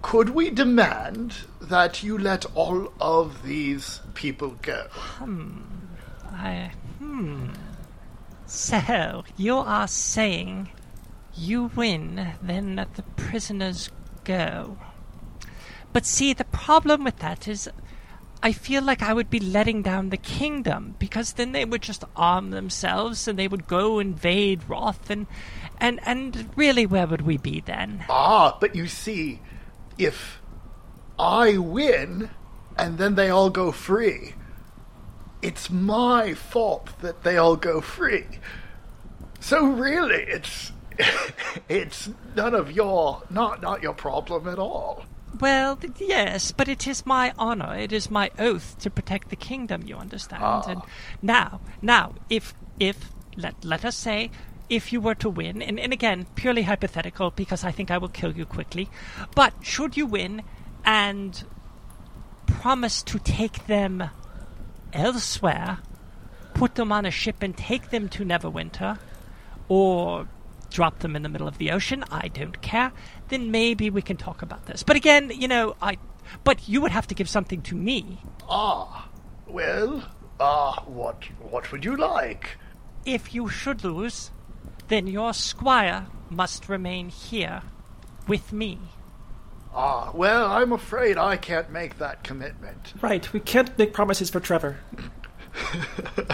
[0.02, 4.86] could we demand that you let all of these people go?
[4.90, 5.62] Hmm.
[6.30, 7.48] I, hmm.
[8.46, 10.68] So, you are saying
[11.36, 13.90] you win, then let the prisoners
[14.24, 14.78] go.
[15.92, 17.68] But see, the problem with that is
[18.46, 22.04] I feel like I would be letting down the kingdom because then they would just
[22.14, 25.26] arm themselves and they would go invade Roth and
[25.80, 28.04] and and really where would we be then?
[28.08, 29.40] Ah, but you see,
[29.98, 30.40] if
[31.18, 32.30] I win
[32.78, 34.34] and then they all go free,
[35.42, 38.26] it's my fault that they all go free.
[39.40, 40.70] So really, it's
[41.68, 45.04] it's none of your not not your problem at all.
[45.40, 49.36] Well, th- yes, but it is my honor, it is my oath to protect the
[49.36, 50.42] kingdom, you understand?
[50.42, 50.64] Ah.
[50.68, 50.82] And
[51.22, 54.30] now, now, if, if, let, let us say,
[54.68, 58.08] if you were to win, and, and again, purely hypothetical, because I think I will
[58.08, 58.88] kill you quickly,
[59.34, 60.42] but should you win
[60.84, 61.44] and
[62.46, 64.10] promise to take them
[64.92, 65.78] elsewhere,
[66.54, 68.98] put them on a ship and take them to Neverwinter,
[69.68, 70.28] or
[70.70, 72.92] drop them in the middle of the ocean, I don't care,
[73.28, 74.82] then maybe we can talk about this.
[74.82, 75.98] But again, you know, I
[76.44, 78.18] but you would have to give something to me.
[78.48, 79.08] Ah,
[79.46, 80.08] well,
[80.40, 82.58] ah, what what would you like?
[83.04, 84.30] If you should lose,
[84.88, 87.62] then your squire must remain here
[88.26, 88.78] with me.
[89.74, 92.94] Ah, well, I'm afraid I can't make that commitment.
[93.02, 94.78] Right, we can't make promises for Trevor.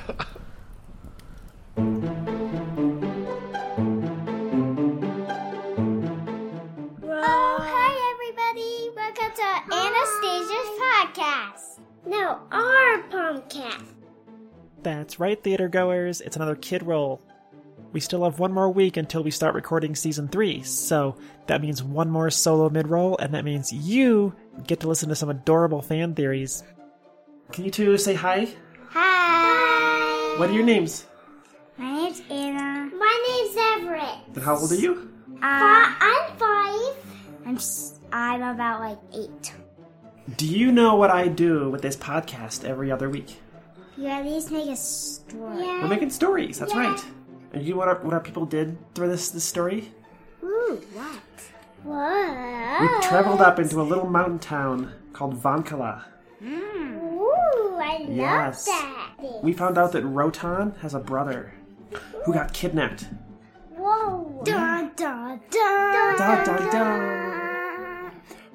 [12.32, 13.84] No, our podcast.
[14.82, 16.22] That's right, theater goers.
[16.22, 17.20] It's another kid roll.
[17.92, 21.16] We still have one more week until we start recording season three, so
[21.46, 24.34] that means one more solo mid roll, and that means you
[24.66, 26.64] get to listen to some adorable fan theories.
[27.52, 28.48] Can you two say hi?
[28.88, 30.36] Hi.
[30.38, 31.04] What are your names?
[31.76, 32.90] My name's Anna.
[32.96, 34.36] My name's Everett.
[34.36, 35.12] And how old are you?
[35.34, 36.96] Uh, I'm five.
[37.44, 37.58] I'm
[38.10, 39.52] I'm about like eight.
[40.36, 43.40] Do you know what I do with this podcast every other week?
[43.96, 45.56] You at least make a story.
[45.66, 46.58] We're making stories.
[46.58, 46.98] That's right.
[47.52, 49.92] And you know what our, what our people did through this this story?
[50.42, 51.20] Ooh, what?
[51.82, 52.80] What?
[52.80, 56.04] We traveled up into a little mountain town called Vankala.
[56.38, 56.98] Hmm.
[57.18, 58.64] Ooh, I love Yes.
[58.66, 59.10] that.
[59.42, 61.52] We found out that Rotan has a brother
[62.24, 63.06] who got kidnapped.
[63.70, 64.40] Whoa.
[64.44, 66.16] Dun, dun, dun.
[66.16, 68.12] Dun, dun, dun.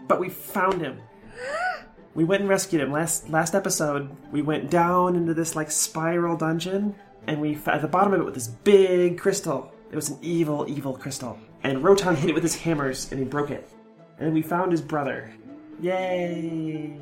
[0.08, 1.00] But we found him.
[2.14, 2.92] We went and rescued him.
[2.92, 6.96] Last last episode, we went down into this like spiral dungeon,
[7.28, 9.72] and we at the bottom of it with this big crystal.
[9.92, 11.38] It was an evil, evil crystal.
[11.62, 13.70] And Rotan hit it with his hammers, and he broke it.
[14.18, 15.32] And we found his brother.
[15.80, 17.00] Yay!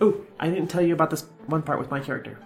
[0.00, 2.38] Oh, I didn't tell you about this one part with my character.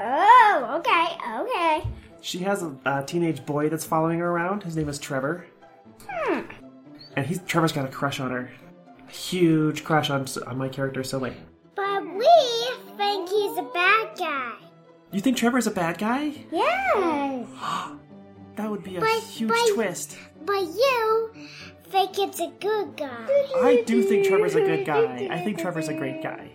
[0.00, 1.86] Oh, okay, okay.
[2.22, 4.62] She has a, a teenage boy that's following her around.
[4.62, 5.46] His name is Trevor.
[6.08, 6.40] Hmm.
[7.16, 8.50] And he's Trevor's got a crush on her.
[9.10, 11.02] Huge crush on on my character.
[11.04, 11.34] So wait,
[11.74, 12.28] But we
[12.96, 14.52] think he's a bad guy.
[15.12, 16.32] you think Trevor's a bad guy?
[16.50, 17.46] Yes.
[18.56, 20.18] That would be a But- huge but- twist.
[20.44, 21.30] But you
[21.84, 23.26] think it's a good guy.
[23.62, 25.28] I do think Trevor's a good guy.
[25.30, 26.50] I think Trevor's a great guy.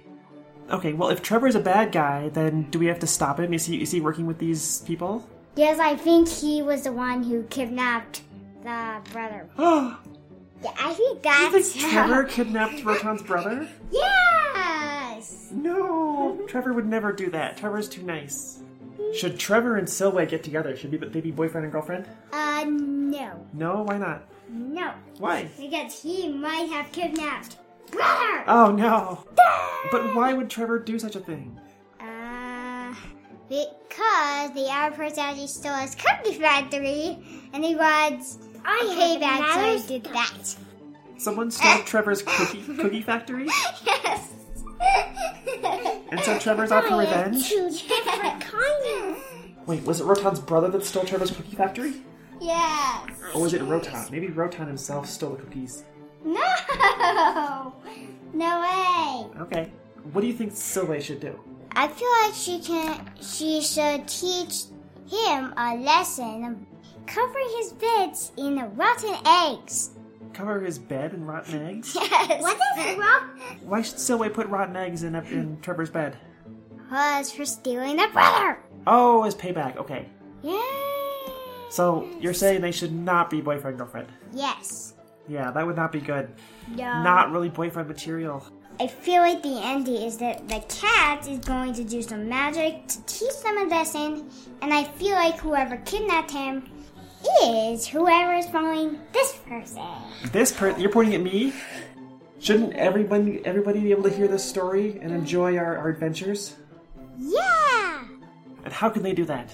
[0.70, 3.54] Okay, well, if Trevor's a bad guy, then do we have to stop him?
[3.54, 5.28] Is he is he working with these people?
[5.56, 8.22] Yes, I think he was the one who kidnapped
[8.64, 9.50] the brother.
[10.64, 13.68] Yeah, I think you that's think Trevor kidnapped Rotan's brother?
[13.92, 15.50] Yes.
[15.52, 17.58] No, Trevor would never do that.
[17.58, 18.60] Trevor's too nice.
[19.14, 20.76] Should Trevor and Silway get together?
[20.76, 22.06] Should be- they be boyfriend and girlfriend?
[22.34, 24.24] Uh, no, No, why not?
[24.50, 25.50] no, Why?
[25.60, 27.58] because he might have kidnapped
[27.92, 28.44] brother.
[28.48, 29.24] Oh no!
[29.92, 31.60] But why would Trevor do such a thing?
[32.00, 32.94] Uh,
[33.50, 37.18] because the person actually stole his cookie factory,
[37.54, 38.38] and he wants
[38.68, 40.56] a payback, so he did that.
[41.18, 43.46] Someone stole Trevor's cookie cookie factory,
[43.86, 44.32] Yes.
[46.12, 47.50] and so Trevor's out for revenge.
[47.50, 49.20] Two different kinds.
[49.66, 51.94] Wait, was it Rotan's brother that stole Trevor's cookie factory,
[52.42, 53.10] Yes.
[53.34, 54.06] or was it Rotan?
[54.12, 55.84] Maybe Rotan himself stole the cookies.
[56.24, 57.74] No.
[58.34, 59.42] No way.
[59.44, 59.72] Okay.
[60.12, 61.40] What do you think Silway should do?
[61.72, 63.10] I feel like she can.
[63.22, 64.64] She should teach
[65.10, 66.66] him a lesson
[67.08, 69.92] of covering his beds in rotten eggs.
[70.34, 71.96] Cover his bed in rotten eggs?
[72.00, 72.42] Yes.
[72.42, 73.40] What is wrong?
[73.64, 76.18] Why should Silway put rotten eggs in in Trevor's bed?
[76.92, 78.60] Was for stealing the brother.
[78.88, 79.78] Oh, as payback.
[79.78, 80.08] Okay.
[80.44, 80.60] Yay.
[81.70, 84.08] So you're saying they should not be boyfriend girlfriend?
[84.34, 84.94] Yes.
[85.28, 86.30] Yeah, that would not be good.
[86.70, 87.04] No.
[87.04, 88.46] Not really boyfriend material.
[88.80, 92.88] I feel like the ending is that the cat is going to do some magic
[92.88, 94.30] to teach them a lesson,
[94.62, 96.70] and I feel like whoever kidnapped him
[97.44, 99.82] is whoever is following this person.
[100.32, 101.54] This person, you're pointing at me.
[102.40, 106.56] Shouldn't everybody everybody be able to hear this story and enjoy our, our adventures?
[107.18, 108.04] Yeah!
[108.64, 109.54] And how can they do that?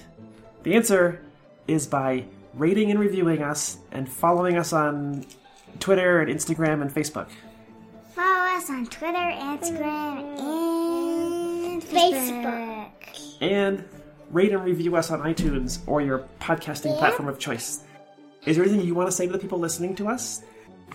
[0.62, 1.22] The answer
[1.66, 5.24] is by rating and reviewing us and following us on
[5.80, 7.28] Twitter and Instagram and Facebook.
[8.14, 12.90] Follow us on Twitter, Instagram, and mm, Facebook.
[13.40, 13.88] And
[14.32, 17.84] rate and review us on iTunes or your podcasting platform of choice.
[18.46, 20.42] Is there anything you want to say to the people listening to us?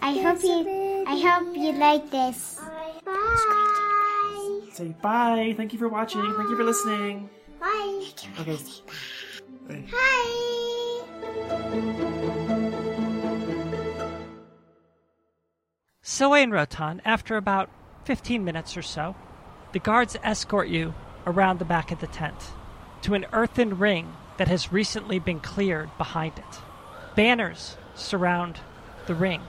[0.01, 1.05] I hope you.
[1.07, 2.59] I hope you like this.
[3.05, 4.61] Bye.
[4.73, 5.53] Say bye.
[5.55, 6.21] Thank you for watching.
[6.21, 7.29] Thank you for listening.
[7.59, 8.03] Bye.
[8.41, 8.57] Okay.
[9.91, 10.43] Hi.
[16.01, 17.69] Soe and Rotan, after about
[18.05, 19.15] 15 minutes or so,
[19.73, 20.93] the guards escort you
[21.25, 22.35] around the back of the tent
[23.03, 26.61] to an earthen ring that has recently been cleared behind it.
[27.15, 28.59] Banners surround
[29.05, 29.41] the ring,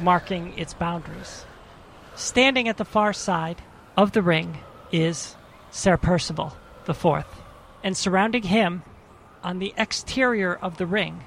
[0.00, 1.44] marking its boundaries.
[2.14, 3.62] Standing at the far side
[3.96, 4.58] of the ring
[4.90, 5.36] is
[5.70, 7.40] Sir Percival the Fourth,
[7.84, 8.82] and surrounding him,
[9.44, 11.24] on the exterior of the ring,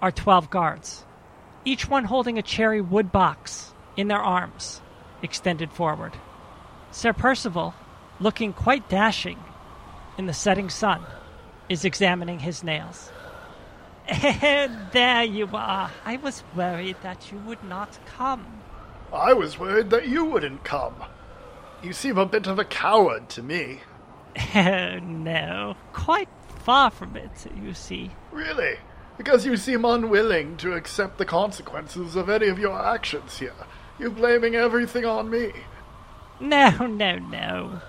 [0.00, 1.04] are twelve guards
[1.66, 4.80] each one holding a cherry wood box in their arms,
[5.20, 6.12] extended forward.
[6.92, 7.74] Sir Percival,
[8.20, 9.38] looking quite dashing
[10.18, 11.04] in the setting sun,
[11.68, 13.10] is examining his nails.
[14.08, 15.90] And there you are.
[16.04, 18.46] I was worried that you would not come.
[19.12, 20.94] I was worried that you wouldn't come.
[21.82, 23.80] You seem a bit of a coward to me.
[24.54, 26.28] Oh, no, quite
[26.64, 28.10] far from it, you see.
[28.32, 28.76] Really?
[29.16, 33.54] Because you seem unwilling to accept the consequences of any of your actions here.
[33.98, 35.52] You're blaming everything on me.
[36.38, 37.80] No, no, no.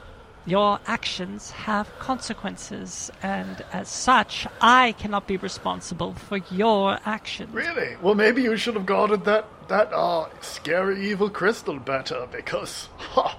[0.48, 7.54] Your actions have consequences, and as such, I cannot be responsible for your actions.
[7.54, 7.98] Really?
[8.02, 13.38] Well, maybe you should have guarded that that uh scary evil crystal better because ha,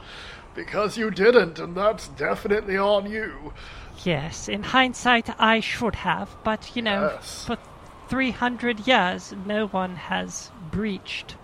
[0.54, 3.54] because you didn't, and that's definitely on you.
[4.04, 7.44] Yes, in hindsight, I should have, but you know, Yes.
[7.46, 7.56] for
[8.08, 11.36] 300 years, no one has breached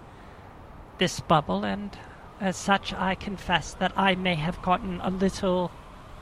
[0.98, 1.96] this bubble, and
[2.44, 5.70] as such, I confess that I may have gotten a little,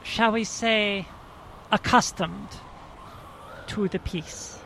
[0.05, 1.09] shall we say,
[1.73, 2.49] accustomed
[3.67, 4.61] to the peace.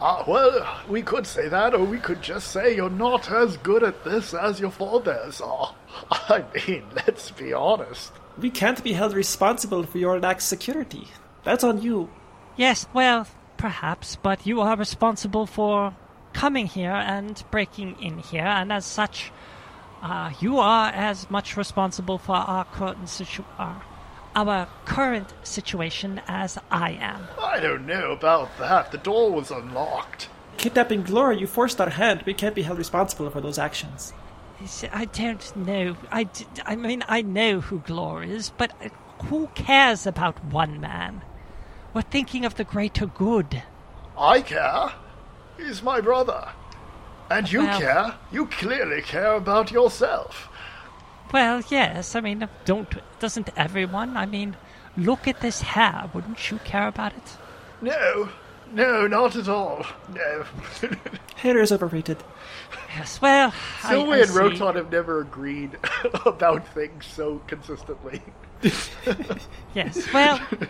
[0.00, 3.82] Ah, well, we could say that, or we could just say you're not as good
[3.82, 5.74] at this as your forebears are.
[6.12, 8.12] I mean, let's be honest.
[8.38, 11.08] We can't be held responsible for your lax security.
[11.42, 12.08] That's on you.
[12.56, 15.92] Yes, well, perhaps, but you are responsible for
[16.32, 19.32] coming here and breaking in here, and as such,
[20.02, 23.82] uh, you are as much responsible for our current situ- our,
[24.34, 27.26] our current situation as I am.
[27.40, 28.92] I don't know about that.
[28.92, 30.28] The door was unlocked.
[30.56, 32.22] Kidnapping Gloria, you forced our hand.
[32.26, 34.12] We can't be held responsible for those actions.
[34.92, 35.96] I don't know.
[36.10, 38.88] I, d- I mean, I know who Glor is, but uh,
[39.24, 41.22] who cares about one man?
[41.94, 43.62] We're thinking of the greater good.
[44.18, 44.92] I care.
[45.56, 46.50] He's my brother.
[47.30, 48.14] And you Well- care.
[48.32, 50.48] You clearly care about yourself.
[51.32, 52.16] Well, yes.
[52.16, 54.16] I mean, don't doesn't everyone?
[54.16, 54.56] I mean,
[54.96, 56.10] look at this hair.
[56.12, 57.36] Wouldn't you care about it?
[57.80, 58.28] No,
[58.72, 59.86] no, not at all.
[60.12, 60.44] No.
[61.36, 62.18] Hair is overrated.
[62.96, 63.20] Yes.
[63.22, 63.54] Well,
[63.84, 64.38] I- Silway I and see.
[64.38, 65.78] Rotan have never agreed
[66.26, 68.20] about things so consistently.
[69.74, 70.12] Yes.
[70.12, 70.68] Well, i- i-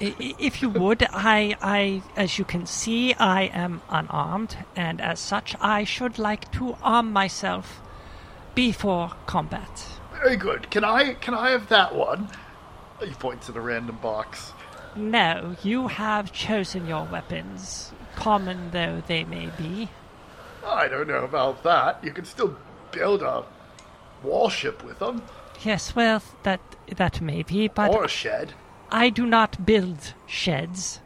[0.00, 5.54] if you would, I, I, as you can see, I am unarmed, and as such,
[5.60, 7.80] I should like to arm myself
[8.54, 9.86] before combat.
[10.12, 10.70] Very good.
[10.70, 12.28] Can I can I have that one?
[13.00, 14.52] He points at a random box.
[14.96, 19.88] No, you have chosen your weapons, common though they may be.
[20.66, 22.02] I don't know about that.
[22.02, 22.56] You can still
[22.90, 23.44] build a
[24.24, 25.22] warship with them,
[25.62, 26.60] Yes, well, that
[26.96, 28.54] that may be, but or a shed.
[28.90, 31.00] I do not build sheds.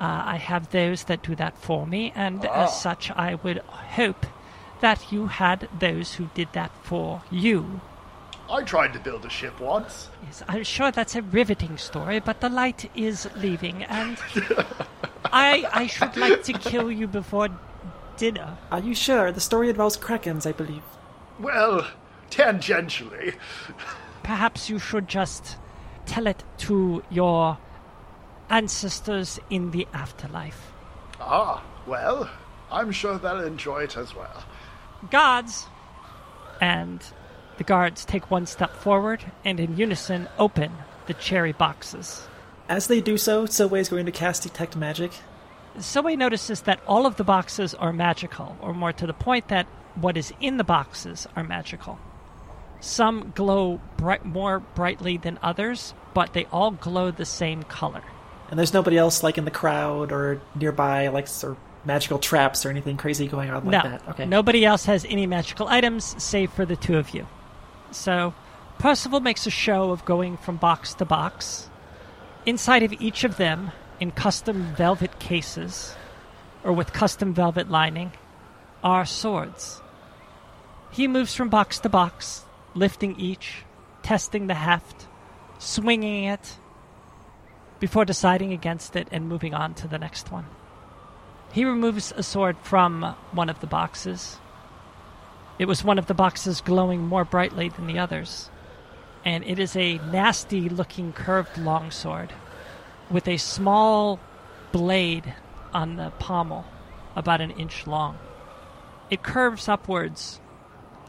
[0.00, 2.64] Uh, I have those that do that for me, and Ah.
[2.64, 3.58] as such, I would
[3.96, 4.24] hope
[4.80, 7.80] that you had those who did that for you.
[8.50, 10.08] I tried to build a ship once.
[10.26, 14.16] Yes, I'm sure that's a riveting story, but the light is leaving, and
[15.32, 17.48] I I should like to kill you before
[18.16, 18.56] dinner.
[18.72, 19.30] Are you sure?
[19.30, 20.82] The story involves krakens, I believe.
[21.38, 21.86] Well,
[22.30, 23.34] tangentially.
[24.22, 25.56] Perhaps you should just
[26.10, 27.56] tell it to your
[28.48, 30.72] ancestors in the afterlife.
[31.20, 32.28] Ah, well,
[32.68, 34.42] I'm sure they'll enjoy it as well.
[35.08, 35.66] Guards!
[36.60, 37.00] And
[37.58, 40.72] the guards take one step forward and in unison open
[41.06, 42.26] the cherry boxes.
[42.68, 45.12] As they do so, Silway is going to cast Detect Magic.
[45.78, 49.66] Soe notices that all of the boxes are magical, or more to the point, that
[49.94, 52.00] what is in the boxes are magical.
[52.80, 58.02] Some glow bright, more brightly than others, but they all glow the same color.
[58.50, 62.70] And there's nobody else like in the crowd or nearby, like or magical traps or
[62.70, 64.08] anything crazy going on like no, that.
[64.08, 64.26] Okay.
[64.26, 67.26] nobody else has any magical items save for the two of you.
[67.92, 68.34] So,
[68.78, 71.68] Percival makes a show of going from box to box.
[72.46, 75.94] Inside of each of them, in custom velvet cases,
[76.64, 78.12] or with custom velvet lining,
[78.82, 79.80] are swords.
[80.90, 82.44] He moves from box to box,
[82.74, 83.64] lifting each,
[84.02, 85.06] testing the heft,
[85.60, 86.56] swinging it,
[87.78, 90.46] before deciding against it and moving on to the next one.
[91.52, 94.38] He removes a sword from one of the boxes.
[95.58, 98.50] It was one of the boxes glowing more brightly than the others.
[99.24, 102.32] And it is a nasty looking curved longsword
[103.10, 104.18] with a small
[104.72, 105.34] blade
[105.74, 106.64] on the pommel,
[107.14, 108.18] about an inch long.
[109.10, 110.40] It curves upwards,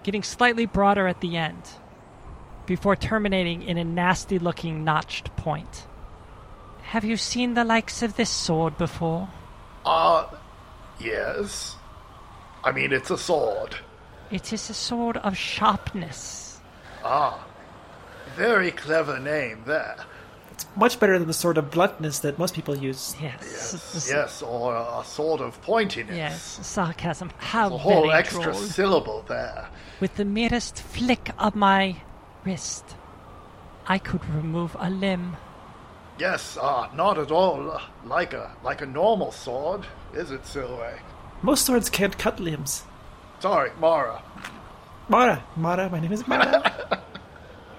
[0.04, 1.62] getting slightly broader at the end,
[2.72, 5.86] before terminating in a nasty looking notched point.
[6.84, 9.28] Have you seen the likes of this sword before?
[9.86, 10.26] Uh,
[10.98, 11.76] yes.
[12.64, 13.76] I mean, it's a sword.
[14.32, 16.62] It is a sword of sharpness.
[17.04, 17.46] Ah,
[18.38, 19.98] very clever name there.
[20.54, 23.18] It's much better than the sort of bluntness that most people use.
[23.22, 23.74] Yes.
[23.74, 26.16] s- Yes, or a sword of pointiness.
[26.16, 27.32] Yes, sarcasm.
[27.38, 28.54] How A whole very extra droll.
[28.56, 29.68] syllable there.
[30.00, 31.98] With the merest flick of my
[32.44, 32.96] wrist,
[33.88, 35.38] I could remove a limb.
[36.20, 41.00] Yes, uh, not at all uh, like a like a normal sword, is it, Silway?
[41.42, 42.84] Most swords can't cut limbs.
[43.40, 44.22] Sorry, Mara.
[45.10, 47.02] Mara, Mara, my name is Mara.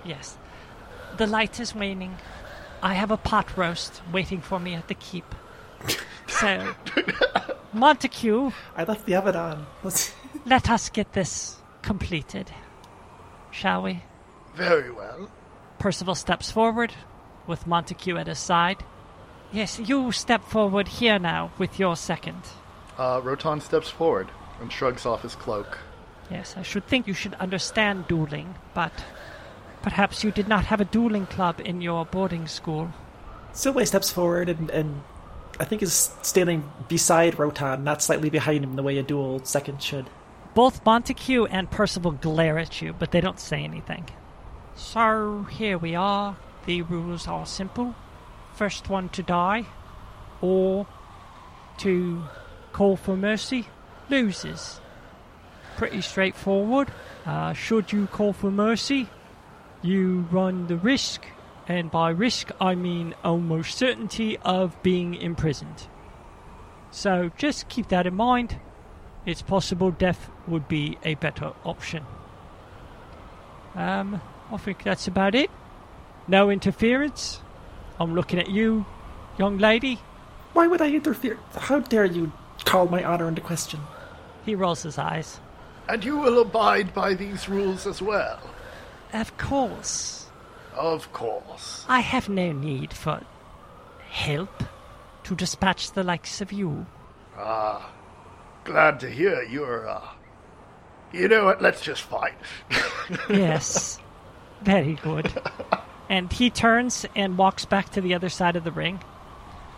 [0.05, 0.37] Yes.
[1.17, 2.17] The light is waning.
[2.83, 5.35] I have a pot roast waiting for me at the keep.
[6.27, 6.75] So,
[7.73, 9.67] Montague, I left the oven on.
[9.85, 10.13] Let's...
[10.47, 12.51] let us get this completed.
[13.51, 14.03] Shall we?
[14.55, 15.31] Very well.
[15.79, 16.93] Percival steps forward,
[17.47, 18.85] with Montague at his side.
[19.53, 22.43] Yes, you step forward here now with your second.
[22.99, 24.29] Uh, Rotan steps forward
[24.61, 25.79] and shrugs off his cloak.
[26.31, 28.93] Yes, I should think you should understand dueling, but
[29.83, 32.93] perhaps you did not have a dueling club in your boarding school.
[33.53, 35.03] Silway steps forward and, and
[35.61, 39.83] I think is standing beside Rotan, not slightly behind him the way a dual second
[39.83, 40.09] should.
[40.55, 44.07] Both Montague and Percival glare at you, but they don't say anything.
[44.83, 46.37] So here we are.
[46.67, 47.95] The rules are simple.
[48.53, 49.65] First one to die,
[50.43, 50.87] or
[51.79, 52.25] to
[52.73, 53.69] call for mercy,
[54.11, 54.81] loses.
[55.77, 56.93] Pretty straightforward.
[57.25, 59.09] Uh, should you call for mercy,
[59.81, 61.25] you run the risk,
[61.69, 65.87] and by risk I mean almost certainty of being imprisoned.
[66.91, 68.61] So just keep that in mind.
[69.25, 72.05] It's possible death would be a better option.
[73.75, 74.21] Um,
[74.53, 75.51] I think that's about it.
[76.29, 77.41] No interference.
[77.99, 78.85] I'm looking at you,
[79.39, 79.99] young lady.
[80.53, 81.39] Why would I interfere?
[81.57, 82.33] How dare you
[82.65, 83.81] call my honor into question?
[84.45, 85.41] He rolls his eyes.
[85.89, 88.41] And you will abide by these rules as well.
[89.13, 90.27] Of course.
[90.75, 91.85] Of course.
[91.89, 93.21] I have no need for
[94.11, 94.63] help
[95.25, 96.87] to dispatch the likes of you.
[97.37, 97.91] Ah,
[98.65, 100.03] glad to hear you're, uh.
[101.13, 101.63] You know what?
[101.63, 102.35] Let's just fight.
[103.29, 103.99] Yes.
[104.63, 105.33] Very good.
[106.09, 109.01] And he turns and walks back to the other side of the ring.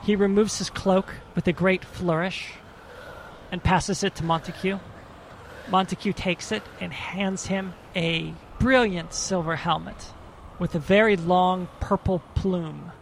[0.02, 2.52] He removes his cloak with a great flourish
[3.50, 4.78] and passes it to Montague.
[5.70, 10.12] Montague takes it and hands him a brilliant silver helmet
[10.58, 12.92] with a very long purple plume.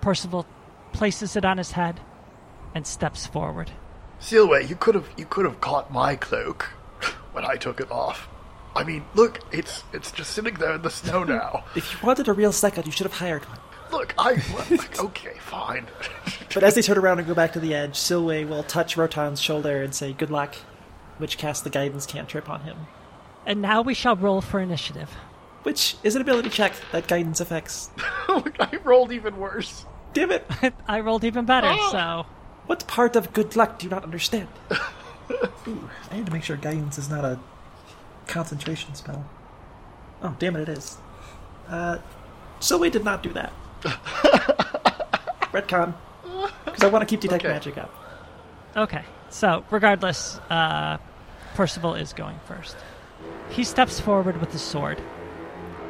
[0.00, 0.46] Percival
[0.92, 2.00] places it on his head
[2.74, 3.70] and steps forward.
[4.20, 6.62] Silway, you could have you could have caught my cloak
[7.32, 8.28] when I took it off.
[8.74, 11.64] I mean, look, it's it's just sitting there in the snow now.
[11.74, 13.58] If you wanted a real second, you should have hired one.
[13.90, 15.86] Look, I well, okay, fine.
[16.54, 19.40] But as they turn around and go back to the edge, Silway will touch Rotan's
[19.40, 20.54] shoulder and say, Good luck,
[21.18, 22.78] which casts the guidance cantrip on him.
[23.44, 25.10] And now we shall roll for initiative.
[25.64, 27.90] Which is an ability check that guidance affects.
[28.28, 29.84] Look, I rolled even worse.
[30.14, 30.46] Damn it!
[30.88, 31.90] I rolled even better, ah!
[31.90, 32.26] so
[32.66, 34.48] What part of good luck do you not understand?
[35.68, 37.38] Ooh, I need to make sure guidance is not a
[38.26, 39.24] concentration spell.
[40.22, 40.98] Oh, damn it, it is.
[41.68, 41.98] Uh,
[42.60, 43.52] Silway did not do that.
[45.52, 45.94] Retcon.
[46.64, 47.52] Because I want to keep detect Okay.
[47.52, 47.92] magic up.
[48.76, 50.96] Okay, so regardless, uh,
[51.54, 52.76] Percival is going first.
[53.50, 55.00] He steps forward with his sword.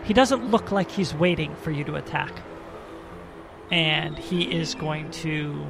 [0.04, 2.32] He doesn't look like he's waiting for you to attack.
[3.70, 5.64] And he is going to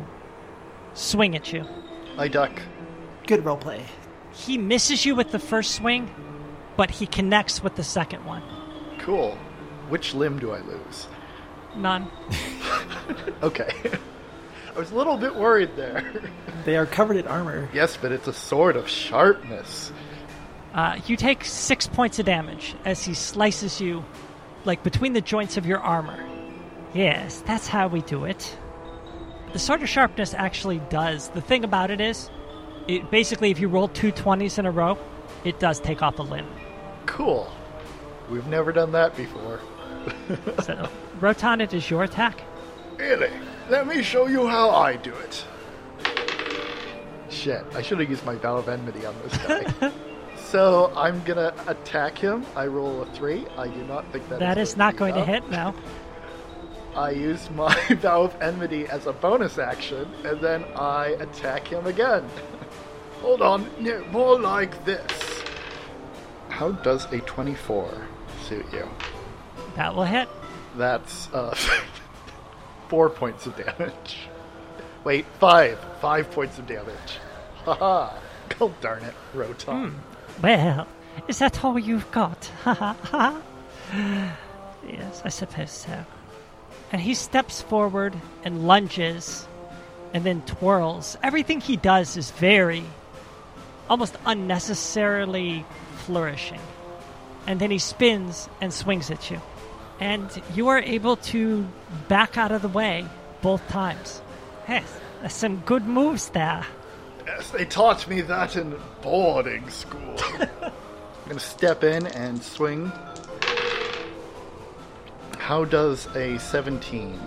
[0.94, 1.66] swing at you.
[2.16, 2.50] I duck.
[3.26, 3.82] Good roleplay.
[4.32, 6.08] He misses you with the first swing,
[6.76, 8.42] but he connects with the second one.
[8.98, 9.36] Cool.
[9.88, 11.06] Which limb do I lose?
[11.76, 12.10] None.
[13.42, 13.72] Okay.
[14.74, 16.04] I was a little bit worried there.
[16.64, 17.68] They are covered in armor.
[17.74, 19.90] yes, but it's a sword of sharpness.
[20.72, 24.04] Uh, you take six points of damage as he slices you,
[24.64, 26.24] like between the joints of your armor.
[26.94, 28.56] Yes, that's how we do it.
[29.52, 31.30] The sword of sharpness actually does.
[31.30, 32.30] The thing about it is,
[32.86, 34.96] it basically, if you roll two 20s in a row,
[35.44, 36.46] it does take off a limb.
[37.06, 37.50] Cool.
[38.30, 39.60] We've never done that before.
[40.64, 40.88] So,
[41.20, 42.42] Rotan, it is your attack.
[42.96, 43.30] Really?
[43.68, 45.44] Let me show you how I do it.
[47.30, 49.92] Shit, I should have used my Vow of Enmity on this guy.
[50.36, 52.44] so I'm gonna attack him.
[52.56, 53.46] I roll a three.
[53.56, 55.74] I do not think that That is not going to hit now.
[56.96, 61.86] I use my Vow of Enmity as a bonus action, and then I attack him
[61.86, 62.28] again.
[63.20, 65.41] Hold on, no, more like this.
[66.52, 68.06] How does a 24
[68.46, 68.86] suit you?
[69.74, 70.28] That will hit.
[70.76, 71.56] That's uh,
[72.88, 74.18] four points of damage.
[75.02, 75.78] Wait, five.
[76.02, 77.18] Five points of damage.
[77.64, 78.14] Haha.
[78.58, 79.98] God darn it, Rotan.
[80.42, 80.86] Well,
[81.26, 82.44] is that all you've got?
[82.62, 84.36] Ha ha ha.
[84.86, 86.04] Yes, I suppose so.
[86.92, 89.48] And he steps forward and lunges
[90.12, 91.16] and then twirls.
[91.22, 92.84] Everything he does is very,
[93.88, 95.64] almost unnecessarily
[96.02, 96.60] flourishing.
[97.46, 99.40] And then he spins and swings at you.
[100.00, 101.66] And you are able to
[102.08, 103.06] back out of the way
[103.40, 104.22] both times.
[104.68, 106.64] Yes, some good moves there.
[107.26, 110.16] Yes, they taught me that in boarding school.
[110.62, 112.90] I'm gonna step in and swing.
[115.38, 117.20] How does a 17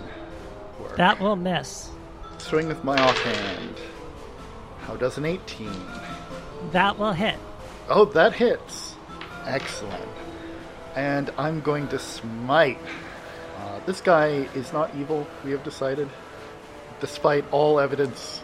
[0.80, 0.96] work?
[0.96, 1.90] That will miss.
[2.38, 3.76] Swing with my offhand.
[4.80, 5.70] How does an 18?
[6.72, 7.36] That will hit.
[7.88, 8.94] Oh, that hits.
[9.44, 10.08] Excellent.
[10.94, 12.78] And I'm going to smite.
[13.58, 16.08] Uh, this guy is not evil, we have decided.
[17.00, 18.42] Despite all evidence.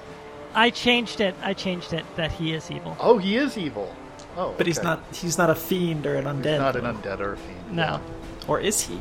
[0.54, 1.34] I changed it.
[1.42, 2.96] I changed it that he is evil.
[3.00, 3.94] Oh, he is evil.
[4.36, 6.52] Oh, But he's not he's not a fiend or an undead.
[6.52, 7.72] He's not an undead or a fiend.
[7.72, 8.00] No,
[8.48, 8.98] Or is he?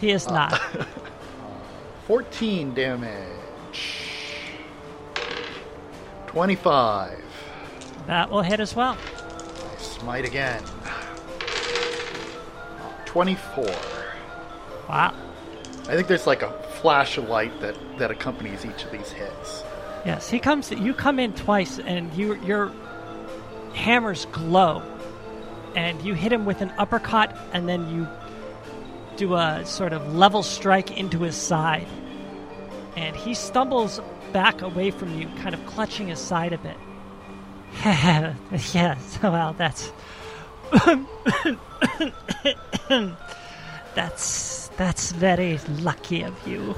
[0.00, 0.58] he is not.
[2.06, 3.08] 14 damage.
[6.26, 7.18] 25.
[8.06, 8.96] that will hit as well.
[10.02, 10.60] Smite again.
[13.04, 13.64] 24.
[14.88, 15.14] Wow.
[15.82, 16.50] I think there's like a
[16.80, 19.62] flash of light that, that accompanies each of these hits.
[20.04, 20.72] Yes, he comes.
[20.72, 22.72] You come in twice, and you your
[23.74, 24.82] hammers glow,
[25.76, 28.08] and you hit him with an uppercut, and then you
[29.16, 31.86] do a sort of level strike into his side,
[32.96, 34.00] and he stumbles
[34.32, 36.76] back away from you, kind of clutching his side a bit.
[38.72, 39.92] yes, well, that's
[43.94, 46.74] that's that's very lucky of you.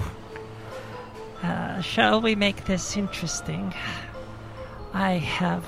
[1.42, 3.74] Uh, shall we make this interesting?
[4.94, 5.64] I have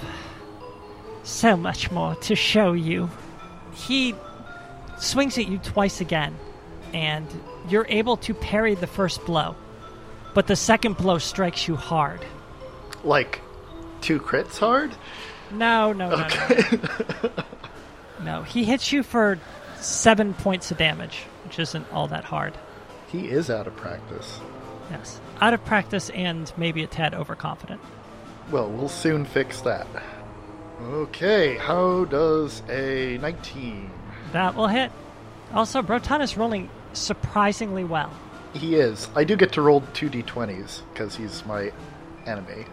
[1.22, 3.10] so much more to show you.
[3.74, 4.14] He
[4.98, 6.34] swings at you twice again,
[6.94, 7.26] and
[7.68, 9.54] you're able to parry the first blow,
[10.32, 12.24] but the second blow strikes you hard.
[13.04, 13.40] Like,
[14.00, 14.92] two crits hard?
[15.50, 17.30] No, no, no, no.
[18.24, 19.38] No, he hits you for
[19.78, 22.54] seven points of damage, which isn't all that hard.
[23.08, 24.40] He is out of practice.
[24.90, 25.20] Yes.
[25.40, 27.80] Out of practice and maybe a tad overconfident.
[28.50, 29.86] Well, we'll soon fix that.
[30.82, 33.90] Okay, how does a 19?
[34.32, 34.90] That will hit.
[35.54, 38.12] Also, Brotan is rolling surprisingly well.
[38.52, 39.08] He is.
[39.14, 41.72] I do get to roll two d20s because he's my
[42.26, 42.66] enemy.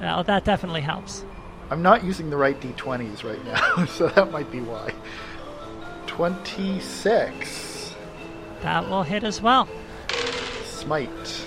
[0.00, 1.24] Well, that definitely helps.
[1.70, 4.92] I'm not using the right d20s right now, so that might be why.
[6.06, 7.94] 26.
[8.62, 9.68] That will hit as well.
[10.64, 11.46] Smite.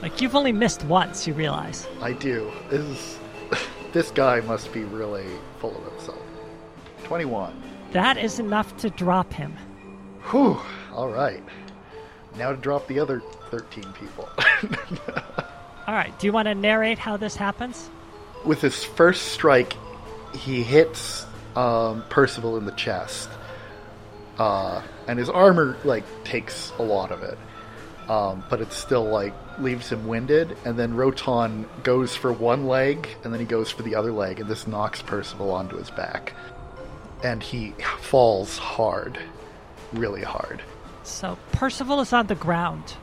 [0.00, 1.86] Like, you've only missed once, you realize.
[2.00, 2.50] I do.
[2.70, 3.18] This is,
[3.92, 5.26] this guy must be really
[5.60, 6.18] full of himself.
[7.04, 7.62] 21.
[7.92, 9.56] That is enough to drop him.
[10.30, 10.58] Whew.
[10.92, 11.42] All right.
[12.36, 14.28] Now to drop the other 13 people.
[15.86, 17.90] All right, do you want to narrate how this happens?
[18.44, 19.74] With his first strike,
[20.34, 21.26] he hits
[21.56, 23.28] um, Percival in the chest,
[24.38, 27.38] uh, and his armor like takes a lot of it,
[28.08, 30.56] um, but it still like leaves him winded.
[30.64, 34.40] And then Rotan goes for one leg, and then he goes for the other leg,
[34.40, 36.32] and this knocks Percival onto his back,
[37.24, 39.18] and he falls hard,
[39.92, 40.62] really hard.
[41.02, 42.94] So, Percival is on the ground,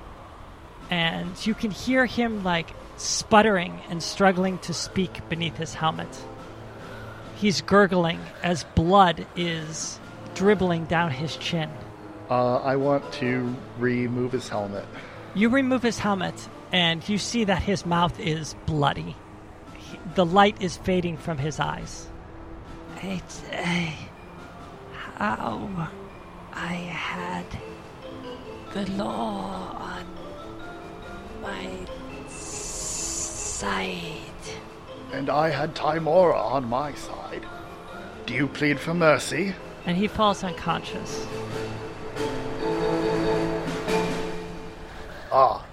[0.90, 6.10] and you can hear him, like, sputtering and struggling to speak beneath his helmet.
[7.36, 10.00] He's gurgling as blood is
[10.36, 11.70] dribbling down his chin.
[12.30, 14.86] Uh, I want to remove his helmet.
[15.34, 19.16] You remove his helmet, and you see that his mouth is bloody.
[19.78, 22.08] He- the light is fading from his eyes.
[23.02, 23.92] It's uh,
[25.18, 25.70] how
[26.54, 27.46] I had
[28.74, 30.06] the law on
[31.50, 31.68] my
[32.28, 34.06] side.
[35.12, 37.46] And I had Tymora on my side.
[38.26, 39.54] Do you plead for mercy?
[39.86, 41.26] And he falls unconscious.
[45.32, 45.66] Ah,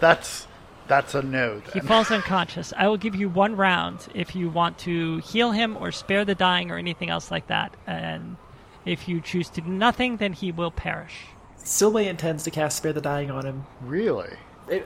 [0.00, 0.46] that's
[0.88, 2.72] that's a no He falls unconscious.
[2.76, 6.34] I will give you one round if you want to heal him or spare the
[6.34, 7.76] dying or anything else like that.
[7.86, 8.36] And
[8.84, 11.26] if you choose to do nothing, then he will perish.
[11.58, 14.30] Silway intends to cast Spare the Dying on him, really?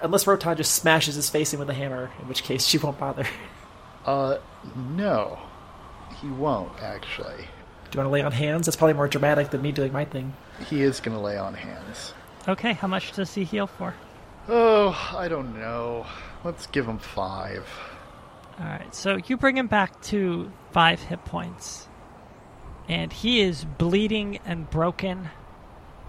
[0.02, 2.98] Unless Rotan just smashes his face in with a hammer, in which case she won't
[2.98, 3.26] bother.
[4.06, 4.38] Uh,
[4.76, 5.38] no,
[6.20, 7.36] he won't actually.
[7.90, 8.66] Do you want to lay on hands?
[8.66, 10.34] That's probably more dramatic than me doing my thing.
[10.68, 12.12] He is gonna lay on hands.
[12.46, 13.94] Okay, how much does he heal for?
[14.48, 16.06] Oh, I don't know.
[16.44, 17.66] Let's give him five.
[18.58, 21.88] All right, so you bring him back to five hit points,
[22.88, 25.30] and he is bleeding and broken.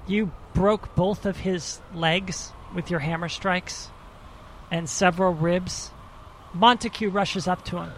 [0.06, 3.90] You broke both of his legs with your hammer strikes,
[4.72, 5.92] and several ribs.
[6.54, 7.92] Montague rushes up to him.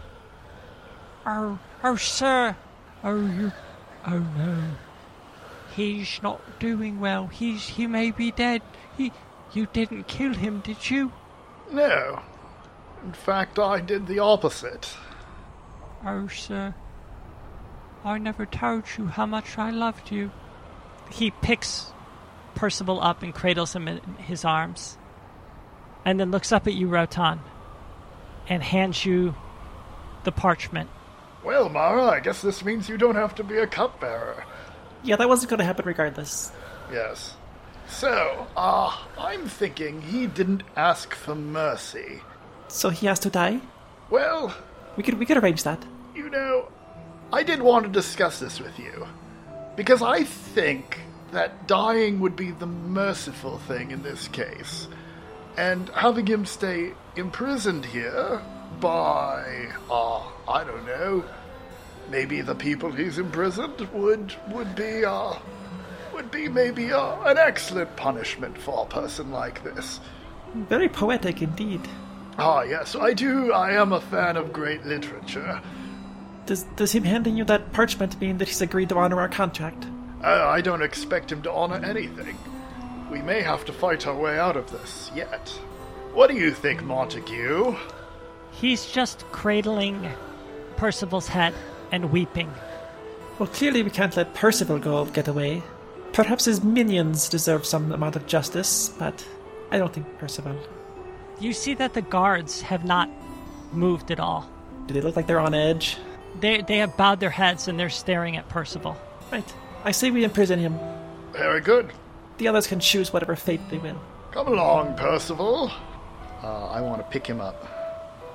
[1.25, 2.55] Oh, oh, sir.
[3.03, 3.51] Oh, you.
[4.05, 4.63] Oh, no.
[5.75, 7.27] He's not doing well.
[7.27, 8.61] He's he may be dead.
[8.97, 9.11] He,
[9.53, 11.11] you didn't kill him, did you?
[11.71, 12.21] No.
[13.03, 14.95] In fact, I did the opposite.
[16.05, 16.73] Oh, sir.
[18.03, 20.31] I never told you how much I loved you.
[21.11, 21.91] He picks
[22.57, 24.97] Percival up and cradles him in his arms.
[26.05, 27.39] and then looks up at you, Rotan,
[28.47, 29.35] and hands you
[30.23, 30.89] the parchment.
[31.43, 34.43] Well, Mara, I guess this means you don't have to be a cupbearer.
[35.03, 36.51] Yeah, that wasn't going to happen regardless.
[36.91, 37.35] Yes.
[37.89, 42.21] So, uh, I'm thinking he didn't ask for mercy.
[42.69, 43.59] So he has to die.
[44.09, 44.53] Well,
[44.95, 45.85] We could we could arrange that.
[46.15, 46.69] you know,
[47.33, 49.05] I did want to discuss this with you.
[49.75, 50.99] Because I think
[51.31, 54.87] that dying would be the merciful thing in this case.
[55.57, 58.41] And having him stay imprisoned here
[58.79, 61.23] by, uh, I don't know,
[62.09, 65.33] maybe the people he's imprisoned would, would be, uh,
[66.13, 69.99] would be maybe uh, an excellent punishment for a person like this.
[70.53, 71.81] Very poetic indeed.
[72.37, 73.51] Ah, yes, I do.
[73.51, 75.59] I am a fan of great literature.
[76.45, 79.87] Does does him handing you that parchment mean that he's agreed to honor our contract?
[80.23, 82.37] Uh, I don't expect him to honor anything.
[83.11, 85.49] We may have to fight our way out of this yet.
[86.13, 87.75] What do you think, Montague?
[88.51, 90.09] He's just cradling
[90.75, 91.53] Percival's head
[91.91, 92.51] and weeping.
[93.37, 95.61] Well, clearly we can't let Percival go get away.
[96.13, 99.25] Perhaps his minions deserve some amount of justice, but
[99.69, 100.55] I don't think Percival.
[101.39, 103.09] You see that the guards have not
[103.71, 104.49] moved at all.
[104.87, 105.97] Do they look like they're on edge?
[106.39, 108.97] They, they have bowed their heads and they're staring at Percival.
[109.31, 109.53] Right.
[109.87, 110.77] I say we imprison him.
[111.31, 111.93] Very good.
[112.39, 113.97] The others can choose whatever fate they will.
[114.31, 115.71] Come along, Percival.
[116.43, 117.55] Uh, I want to pick him up.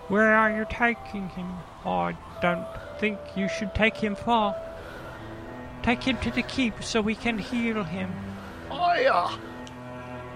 [0.09, 1.53] Where are you taking him?
[1.85, 2.67] I don't
[2.99, 4.57] think you should take him far.
[5.83, 8.11] Take him to the keep so we can heal him.
[8.71, 9.37] I, uh,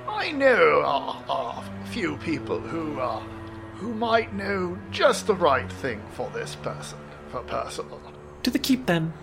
[0.06, 3.20] I know uh, uh, a few people who, uh,
[3.76, 6.98] who might know just the right thing for this person,
[7.30, 8.02] for Percival.
[8.42, 9.14] To the keep then.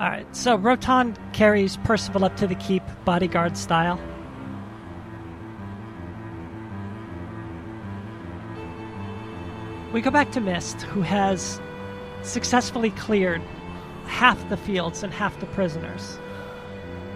[0.00, 4.00] Alright, so Rotan carries Percival up to the keep, bodyguard style.
[9.92, 11.60] We go back to Mist, who has
[12.22, 13.40] successfully cleared
[14.06, 16.18] half the fields and half the prisoners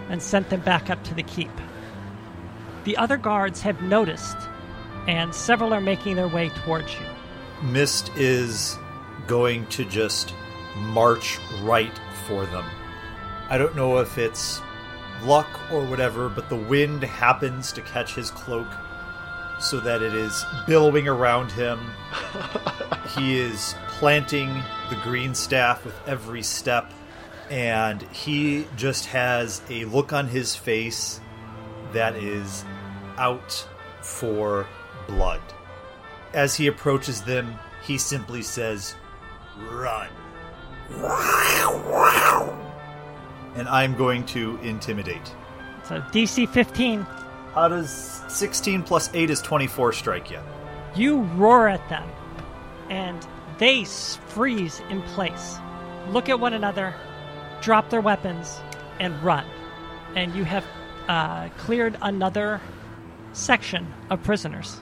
[0.09, 1.51] and sent them back up to the keep.
[2.85, 4.37] The other guards have noticed,
[5.05, 7.05] and several are making their way towards you.
[7.67, 8.77] Mist is
[9.27, 10.33] going to just
[10.79, 12.65] march right for them.
[13.49, 14.61] I don't know if it's
[15.23, 18.67] luck or whatever, but the wind happens to catch his cloak
[19.59, 21.79] so that it is billowing around him.
[23.15, 26.91] he is planting the green staff with every step,
[27.49, 31.19] and he just has a look on his face
[31.91, 32.63] that is
[33.17, 33.67] out
[34.01, 34.67] for
[35.07, 35.41] blood.
[36.33, 38.95] As he approaches them, he simply says,
[39.57, 40.09] Run.
[43.55, 45.33] And I'm going to intimidate.
[45.83, 47.01] So DC 15,
[47.53, 50.39] How does 16 plus 8 is 24 strike you?
[50.95, 52.07] You roar at them,
[52.89, 53.25] and
[53.57, 55.57] they freeze in place,
[56.09, 56.95] look at one another,
[57.61, 58.59] drop their weapons,
[58.99, 59.45] and run.
[60.15, 60.65] And you have
[61.07, 62.61] uh, cleared another
[63.33, 64.81] section of prisoners.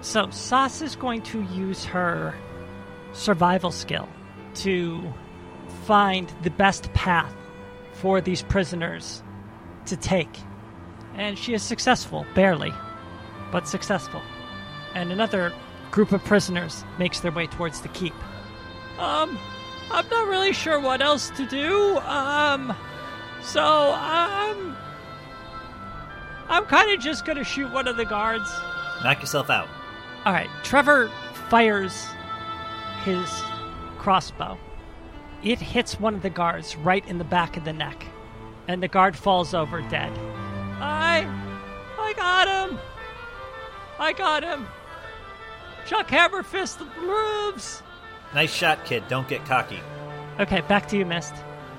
[0.00, 2.34] So Sas is going to use her
[3.12, 4.08] survival skill
[4.56, 5.02] to
[5.82, 7.34] find the best path
[7.92, 9.22] for these prisoners
[9.86, 10.38] to take.
[11.14, 12.72] And she is successful, barely,
[13.50, 14.22] but successful
[14.94, 15.52] and another
[15.90, 18.14] group of prisoners makes their way towards the keep.
[18.98, 19.38] Um,
[19.90, 21.98] I'm not really sure what else to do.
[21.98, 22.74] Um,
[23.42, 24.76] so um,
[26.48, 28.50] I'm kind of just gonna shoot one of the guards.
[29.02, 29.68] Knock yourself out.
[30.24, 31.10] All right, Trevor
[31.50, 32.06] fires
[33.04, 33.28] his
[33.98, 34.58] crossbow.
[35.42, 38.06] It hits one of the guards right in the back of the neck,
[38.68, 40.12] and the guard falls over dead.
[40.80, 41.26] I,
[41.98, 42.78] I got him.
[43.98, 44.66] I got him.
[45.86, 47.82] Chuck Hammerfist moves.
[48.34, 49.02] Nice shot, kid.
[49.08, 49.80] Don't get cocky.
[50.38, 51.34] Okay, back to you, Mist.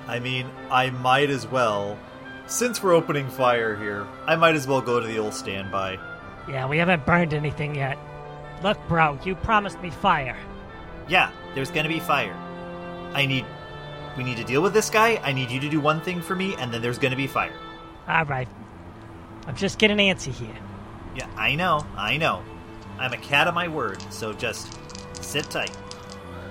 [0.06, 1.98] I mean, I might as well.
[2.46, 5.98] Since we're opening fire here, I might as well go to the old standby.
[6.46, 7.96] Yeah, we haven't burned anything yet.
[8.62, 10.36] Look, bro, you promised me fire.
[11.08, 12.36] Yeah, there's gonna be fire.
[13.14, 13.46] I need.
[14.16, 15.20] We need to deal with this guy.
[15.24, 17.52] I need you to do one thing for me, and then there's gonna be fire.
[18.06, 18.48] All right.
[19.46, 20.56] I'm just getting antsy here.
[21.16, 22.42] Yeah, I know, I know.
[22.98, 24.78] I'm a cat of my word, so just
[25.22, 25.76] sit tight.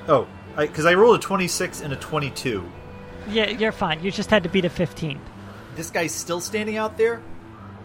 [0.08, 0.28] Oh,
[0.58, 2.64] because I, rolled a 26 and a 22.
[3.30, 4.04] Yeah, you're fine.
[4.04, 5.20] You just had to beat a 15.
[5.76, 7.22] This guy's still standing out there?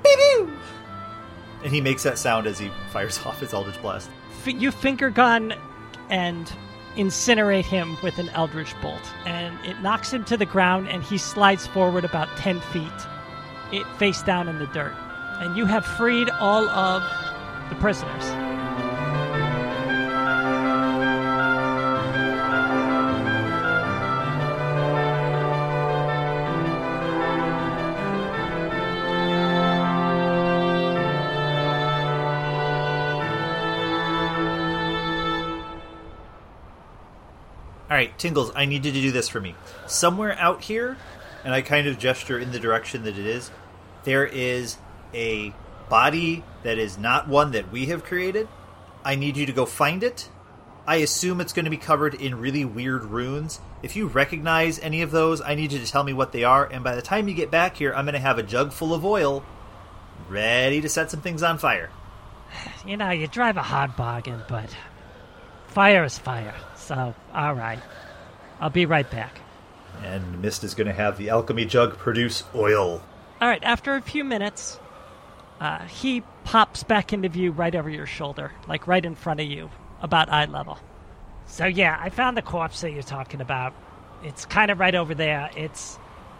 [0.04, 0.52] Pew-pew!
[1.64, 4.10] And he makes that sound as he fires off his Eldritch Blast.
[4.44, 5.54] F- you finger gun
[6.10, 6.52] and
[6.96, 11.18] incinerate him with an eldritch bolt, and it knocks him to the ground, and he
[11.18, 12.90] slides forward about 10 feet,
[13.72, 14.94] it face down in the dirt.
[15.40, 17.02] And you have freed all of
[17.70, 18.57] the prisoners.
[37.98, 39.56] Right, Tingles, I need you to do this for me.
[39.88, 40.96] Somewhere out here,
[41.44, 43.50] and I kind of gesture in the direction that it is,
[44.04, 44.76] there is
[45.12, 45.52] a
[45.88, 48.46] body that is not one that we have created.
[49.04, 50.28] I need you to go find it.
[50.86, 53.58] I assume it's going to be covered in really weird runes.
[53.82, 56.66] If you recognize any of those, I need you to tell me what they are,
[56.66, 58.94] and by the time you get back here, I'm going to have a jug full
[58.94, 59.44] of oil
[60.28, 61.90] ready to set some things on fire.
[62.86, 64.70] You know, you drive a hard bargain, but
[65.66, 66.54] fire is fire.
[66.88, 67.78] So, all right.
[68.60, 69.40] I'll be right back.
[70.02, 73.02] And Mist is going to have the alchemy jug produce oil.
[73.42, 74.80] All right, after a few minutes,
[75.60, 79.46] uh, he pops back into view right over your shoulder, like right in front of
[79.46, 79.70] you,
[80.00, 80.78] about eye level.
[81.46, 83.74] So, yeah, I found the corpse that you're talking about.
[84.22, 85.50] It's kind of right over there.
[85.56, 85.98] It's.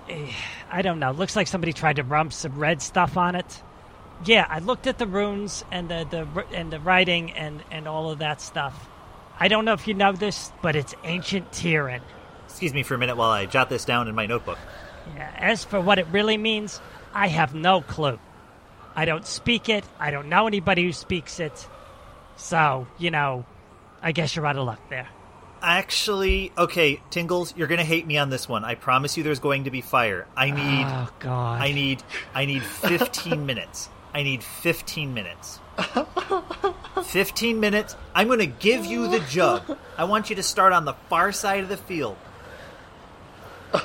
[0.08, 0.32] eh,
[0.70, 1.10] I don't know.
[1.12, 3.62] Looks like somebody tried to rub some red stuff on it.
[4.24, 8.10] Yeah, I looked at the runes and the, the and the writing and, and all
[8.10, 8.88] of that stuff.
[9.40, 12.00] I don't know if you know this, but it's ancient Tyran.
[12.46, 14.58] Excuse me for a minute while I jot this down in my notebook.
[15.14, 16.80] Yeah, as for what it really means,
[17.14, 18.18] I have no clue.
[18.96, 19.84] I don't speak it.
[19.98, 21.68] I don't know anybody who speaks it.
[22.36, 23.44] So, you know,
[24.02, 25.08] I guess you're out of luck there.
[25.62, 28.64] Actually, okay, Tingles, you're gonna hate me on this one.
[28.64, 30.26] I promise you, there's going to be fire.
[30.36, 31.60] I need, Oh God.
[31.60, 32.02] I need,
[32.34, 33.88] I need 15 minutes.
[34.14, 35.60] I need 15 minutes.
[37.04, 37.96] 15 minutes.
[38.14, 39.78] I'm gonna give you the jug.
[39.96, 42.16] I want you to start on the far side of the field.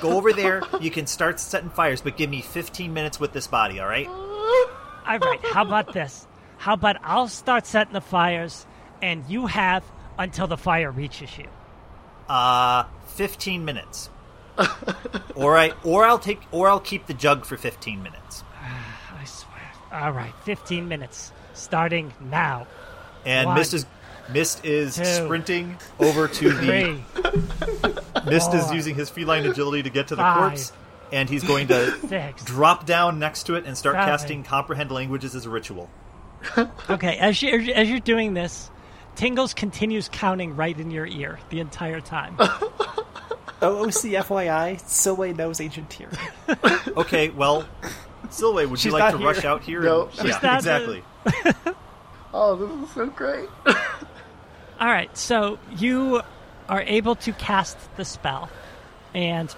[0.00, 0.62] Go over there.
[0.80, 3.80] You can start setting fires, but give me 15 minutes with this body.
[3.80, 4.08] All right?
[4.08, 5.40] All right.
[5.52, 6.26] How about this?
[6.56, 8.66] How about I'll start setting the fires,
[9.02, 9.84] and you have
[10.18, 11.46] until the fire reaches you.
[12.28, 14.08] Uh, 15 minutes.
[15.36, 15.74] all right.
[15.84, 18.44] Or I'll take, or I'll keep the jug for 15 minutes.
[19.94, 20.04] I swear.
[20.04, 20.34] All right.
[20.44, 22.66] Fifteen minutes, starting now.
[23.24, 23.86] And One, Mist is
[24.32, 27.02] Mist is two, sprinting over to the
[28.24, 30.72] Three, Mist is using his feline agility to get to the five, corpse,
[31.12, 32.42] and he's going to six.
[32.44, 34.08] drop down next to it and start seven.
[34.08, 35.88] casting comprehend languages as a ritual.
[36.90, 38.70] Okay, as you as you're doing this,
[39.16, 42.36] Tingles continues counting right in your ear the entire time.
[43.60, 46.10] OOC FYI, Silway knows ancient tier.
[46.98, 47.66] Okay, well,
[48.28, 49.82] Silway, would She's you like not to rush out here?
[49.82, 50.02] No.
[50.06, 51.04] and- She's yeah, not exactly.
[52.36, 53.48] Oh, this is so great.
[53.66, 56.20] All right, so you
[56.68, 58.50] are able to cast the spell,
[59.14, 59.54] and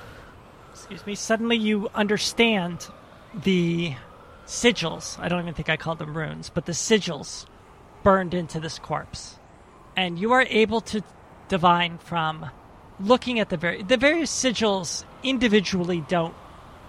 [0.75, 1.15] excuse me.
[1.15, 2.87] Suddenly, you understand
[3.33, 3.95] the
[4.47, 5.19] sigils.
[5.19, 7.47] I don't even think I called them runes, but the sigils
[8.03, 9.39] burned into this corpse,
[9.97, 11.03] and you are able to
[11.49, 12.51] divine from
[13.01, 16.35] looking at the very the various sigils individually don't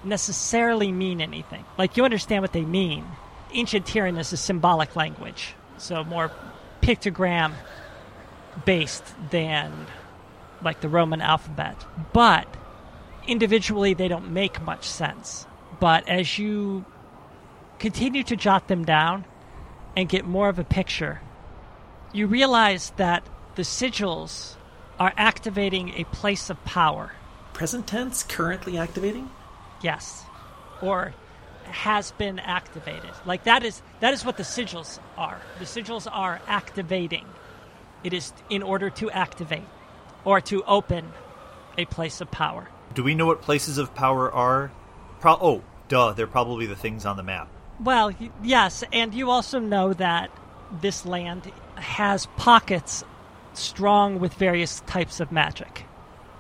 [0.04, 1.66] necessarily mean anything.
[1.78, 3.06] Like you understand what they mean.
[3.54, 6.32] Ancient Tyrann is symbolic language, so more
[6.82, 7.54] pictogram
[8.66, 9.72] based than
[10.62, 11.86] like the Roman alphabet.
[12.14, 12.48] But
[13.28, 15.46] individually, they don't make much sense.
[15.80, 16.86] But as you
[17.80, 19.26] continue to jot them down
[19.96, 21.22] and get more of a picture,
[22.14, 23.24] you realize that
[23.56, 24.56] the sigils
[25.00, 27.12] are activating a place of power.
[27.54, 29.30] Present tense, currently activating.
[29.82, 30.24] Yes.
[30.82, 31.14] Or
[31.64, 33.12] has been activated.
[33.26, 35.42] Like that is that is what the sigils are.
[35.60, 37.26] The sigils are activating.
[38.04, 39.68] It is in order to activate
[40.24, 41.12] or to open
[41.78, 42.70] a place of power.
[42.94, 44.72] Do we know what places of power are?
[45.20, 47.50] Pro- oh, duh, they're probably the things on the map.
[47.80, 50.32] Well, yes, and you also know that
[50.82, 53.04] this land has pockets
[53.54, 55.86] strong with various types of magic.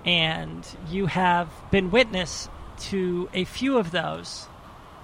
[0.05, 2.49] And you have been witness
[2.79, 4.47] to a few of those,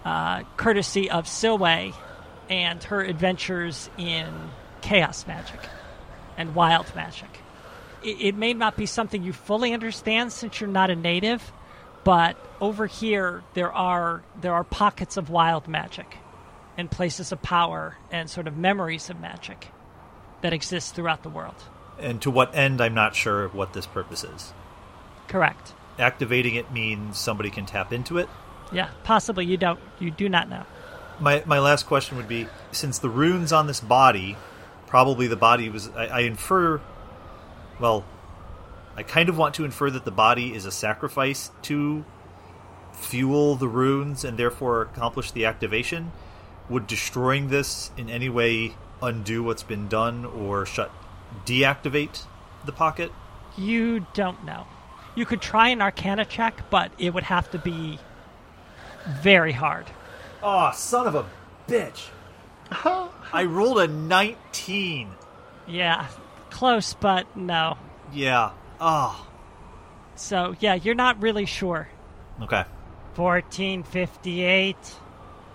[0.05, 1.93] uh, courtesy of Silway
[2.49, 4.27] and her adventures in
[4.81, 5.59] chaos magic
[6.37, 7.29] and wild magic.
[8.03, 11.51] It, it may not be something you fully understand since you're not a native,
[12.03, 16.17] but over here there are there are pockets of wild magic
[16.77, 19.67] and places of power and sort of memories of magic
[20.41, 21.55] that exist throughout the world.
[21.99, 24.53] And to what end, I'm not sure what this purpose is.
[25.27, 25.73] Correct.
[25.99, 28.29] Activating it means somebody can tap into it.
[28.71, 30.65] Yeah, possibly you don't you do not know.
[31.19, 34.37] My my last question would be: since the runes on this body,
[34.87, 35.89] probably the body was.
[35.89, 36.81] I, I infer.
[37.79, 38.05] Well,
[38.95, 42.05] I kind of want to infer that the body is a sacrifice to
[42.93, 46.11] fuel the runes and therefore accomplish the activation.
[46.69, 50.91] Would destroying this in any way undo what's been done or shut
[51.45, 52.25] deactivate
[52.65, 53.11] the pocket?
[53.57, 54.65] You don't know.
[55.15, 57.99] You could try an arcana check, but it would have to be
[59.21, 59.85] very hard.
[60.41, 61.25] Oh, son of a
[61.67, 62.09] bitch!
[63.33, 65.09] I rolled a nineteen.
[65.67, 66.07] Yeah,
[66.49, 67.77] close, but no.
[68.11, 68.51] Yeah.
[68.79, 69.27] Oh.
[70.15, 71.87] So, yeah, you're not really sure.
[72.41, 72.63] Okay.
[73.15, 74.75] 1458,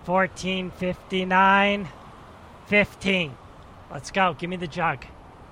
[0.05, 1.89] 1459,
[2.67, 3.37] 15.
[3.91, 4.35] Let's go.
[4.39, 5.05] Give me the jug.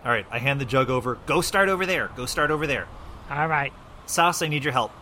[0.04, 0.26] All right.
[0.30, 1.18] I hand the jug over.
[1.26, 2.10] Go start over there.
[2.16, 2.86] Go start over there.
[3.30, 3.72] All right.
[4.06, 4.92] Sas, I need your help.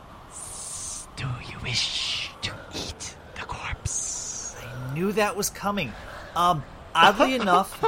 [1.16, 4.56] Do you wish to eat the corpse?
[4.60, 5.92] I knew that was coming.
[6.34, 6.64] Um,
[6.94, 7.84] oddly enough,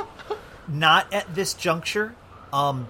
[0.69, 2.15] not at this juncture.
[2.53, 2.89] Um,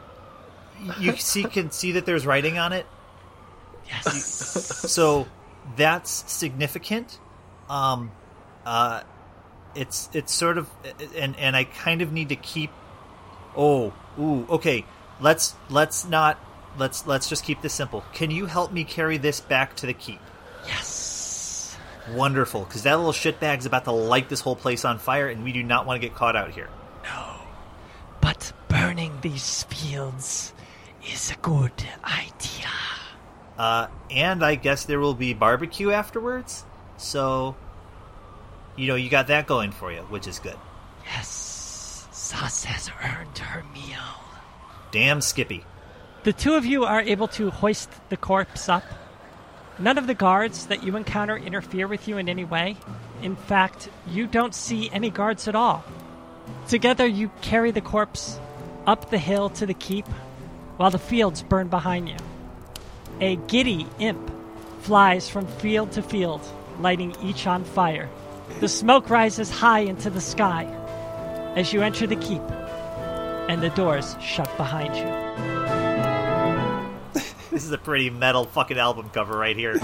[1.01, 2.87] you see can see that there's writing on it.
[3.89, 4.91] Yes.
[4.91, 5.27] so
[5.77, 7.19] that's significant.
[7.71, 8.11] Um,
[8.65, 9.03] uh,
[9.75, 10.69] it's it's sort of
[11.17, 12.71] and and I kind of need to keep.
[13.57, 14.85] Oh, ooh, okay.
[15.21, 16.39] Let's let's not
[16.79, 18.05] let's let's just keep this simple.
[18.13, 20.21] Can you help me carry this back to the keep?
[20.67, 21.77] yes.
[22.15, 25.51] Wonderful, because that little shitbag's about to light this whole place on fire, and we
[25.51, 26.69] do not want to get caught out here.
[27.03, 27.35] No,
[28.21, 30.53] but burning these fields
[31.05, 31.73] is a good
[32.05, 32.71] idea.
[33.59, 36.65] Uh, and I guess there will be barbecue afterwards.
[36.97, 37.57] So,
[38.77, 40.57] you know, you got that going for you, which is good.
[41.07, 42.07] Yes.
[42.13, 43.99] Sas has earned her meal.
[44.91, 45.65] Damn Skippy.
[46.27, 48.83] The two of you are able to hoist the corpse up.
[49.79, 52.79] None of the guards that you encounter interfere with you in any way.
[53.23, 55.85] In fact, you don't see any guards at all.
[56.67, 58.41] Together, you carry the corpse
[58.89, 60.05] up the hill to the keep
[60.79, 62.17] while the fields burn behind you.
[63.21, 64.29] A giddy imp
[64.81, 66.41] flies from field to field,
[66.81, 68.11] lighting each on fire.
[68.59, 70.65] The smoke rises high into the sky
[71.55, 72.43] as you enter the keep,
[73.49, 75.56] and the doors shut behind you.
[77.57, 79.79] This is a pretty metal fucking album cover right here.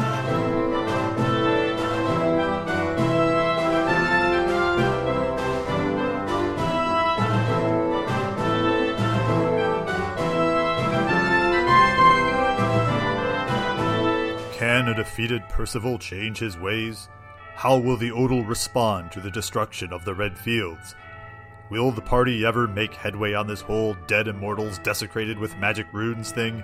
[14.53, 17.09] Can a defeated Percival change his ways?
[17.55, 20.95] How will the Odal respond to the destruction of the Red Fields?
[21.71, 26.33] Will the party ever make headway on this whole dead immortals desecrated with magic runes
[26.33, 26.63] thing?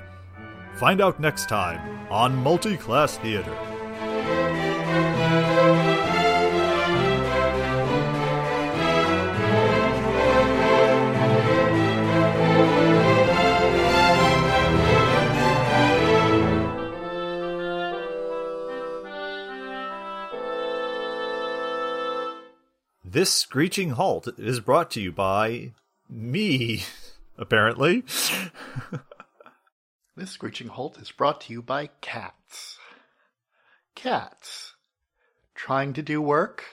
[0.78, 3.52] Find out next time on Multi Class Theater.
[23.04, 25.72] This screeching halt is brought to you by
[26.08, 26.84] me,
[27.36, 28.04] apparently.
[30.18, 32.76] This screeching halt is brought to you by cats.
[33.94, 34.74] Cats.
[35.54, 36.64] Trying to do work?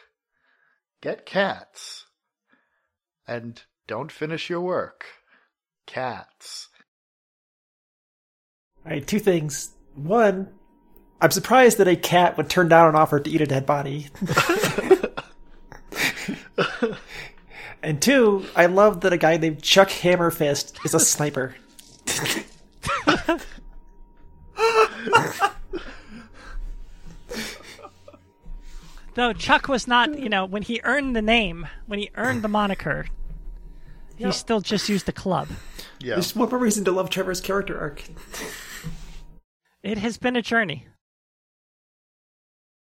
[1.00, 2.08] Get cats.
[3.28, 5.06] And don't finish your work.
[5.86, 6.70] Cats.
[8.84, 9.76] All right, two things.
[9.94, 10.50] One,
[11.22, 14.08] I'm surprised that a cat would turn down an offer to eat a dead body.
[17.84, 21.56] and two, I love that a guy named Chuck Hammerfist is a sniper.
[29.16, 32.49] Though Chuck was not, you know, when he earned the name, when he earned the
[32.49, 33.07] moniker,
[34.18, 35.48] he still just used the club.
[35.99, 36.16] Yeah.
[36.16, 38.03] There's one more reason to love Trevor's character arc.
[39.84, 40.88] It has been a journey.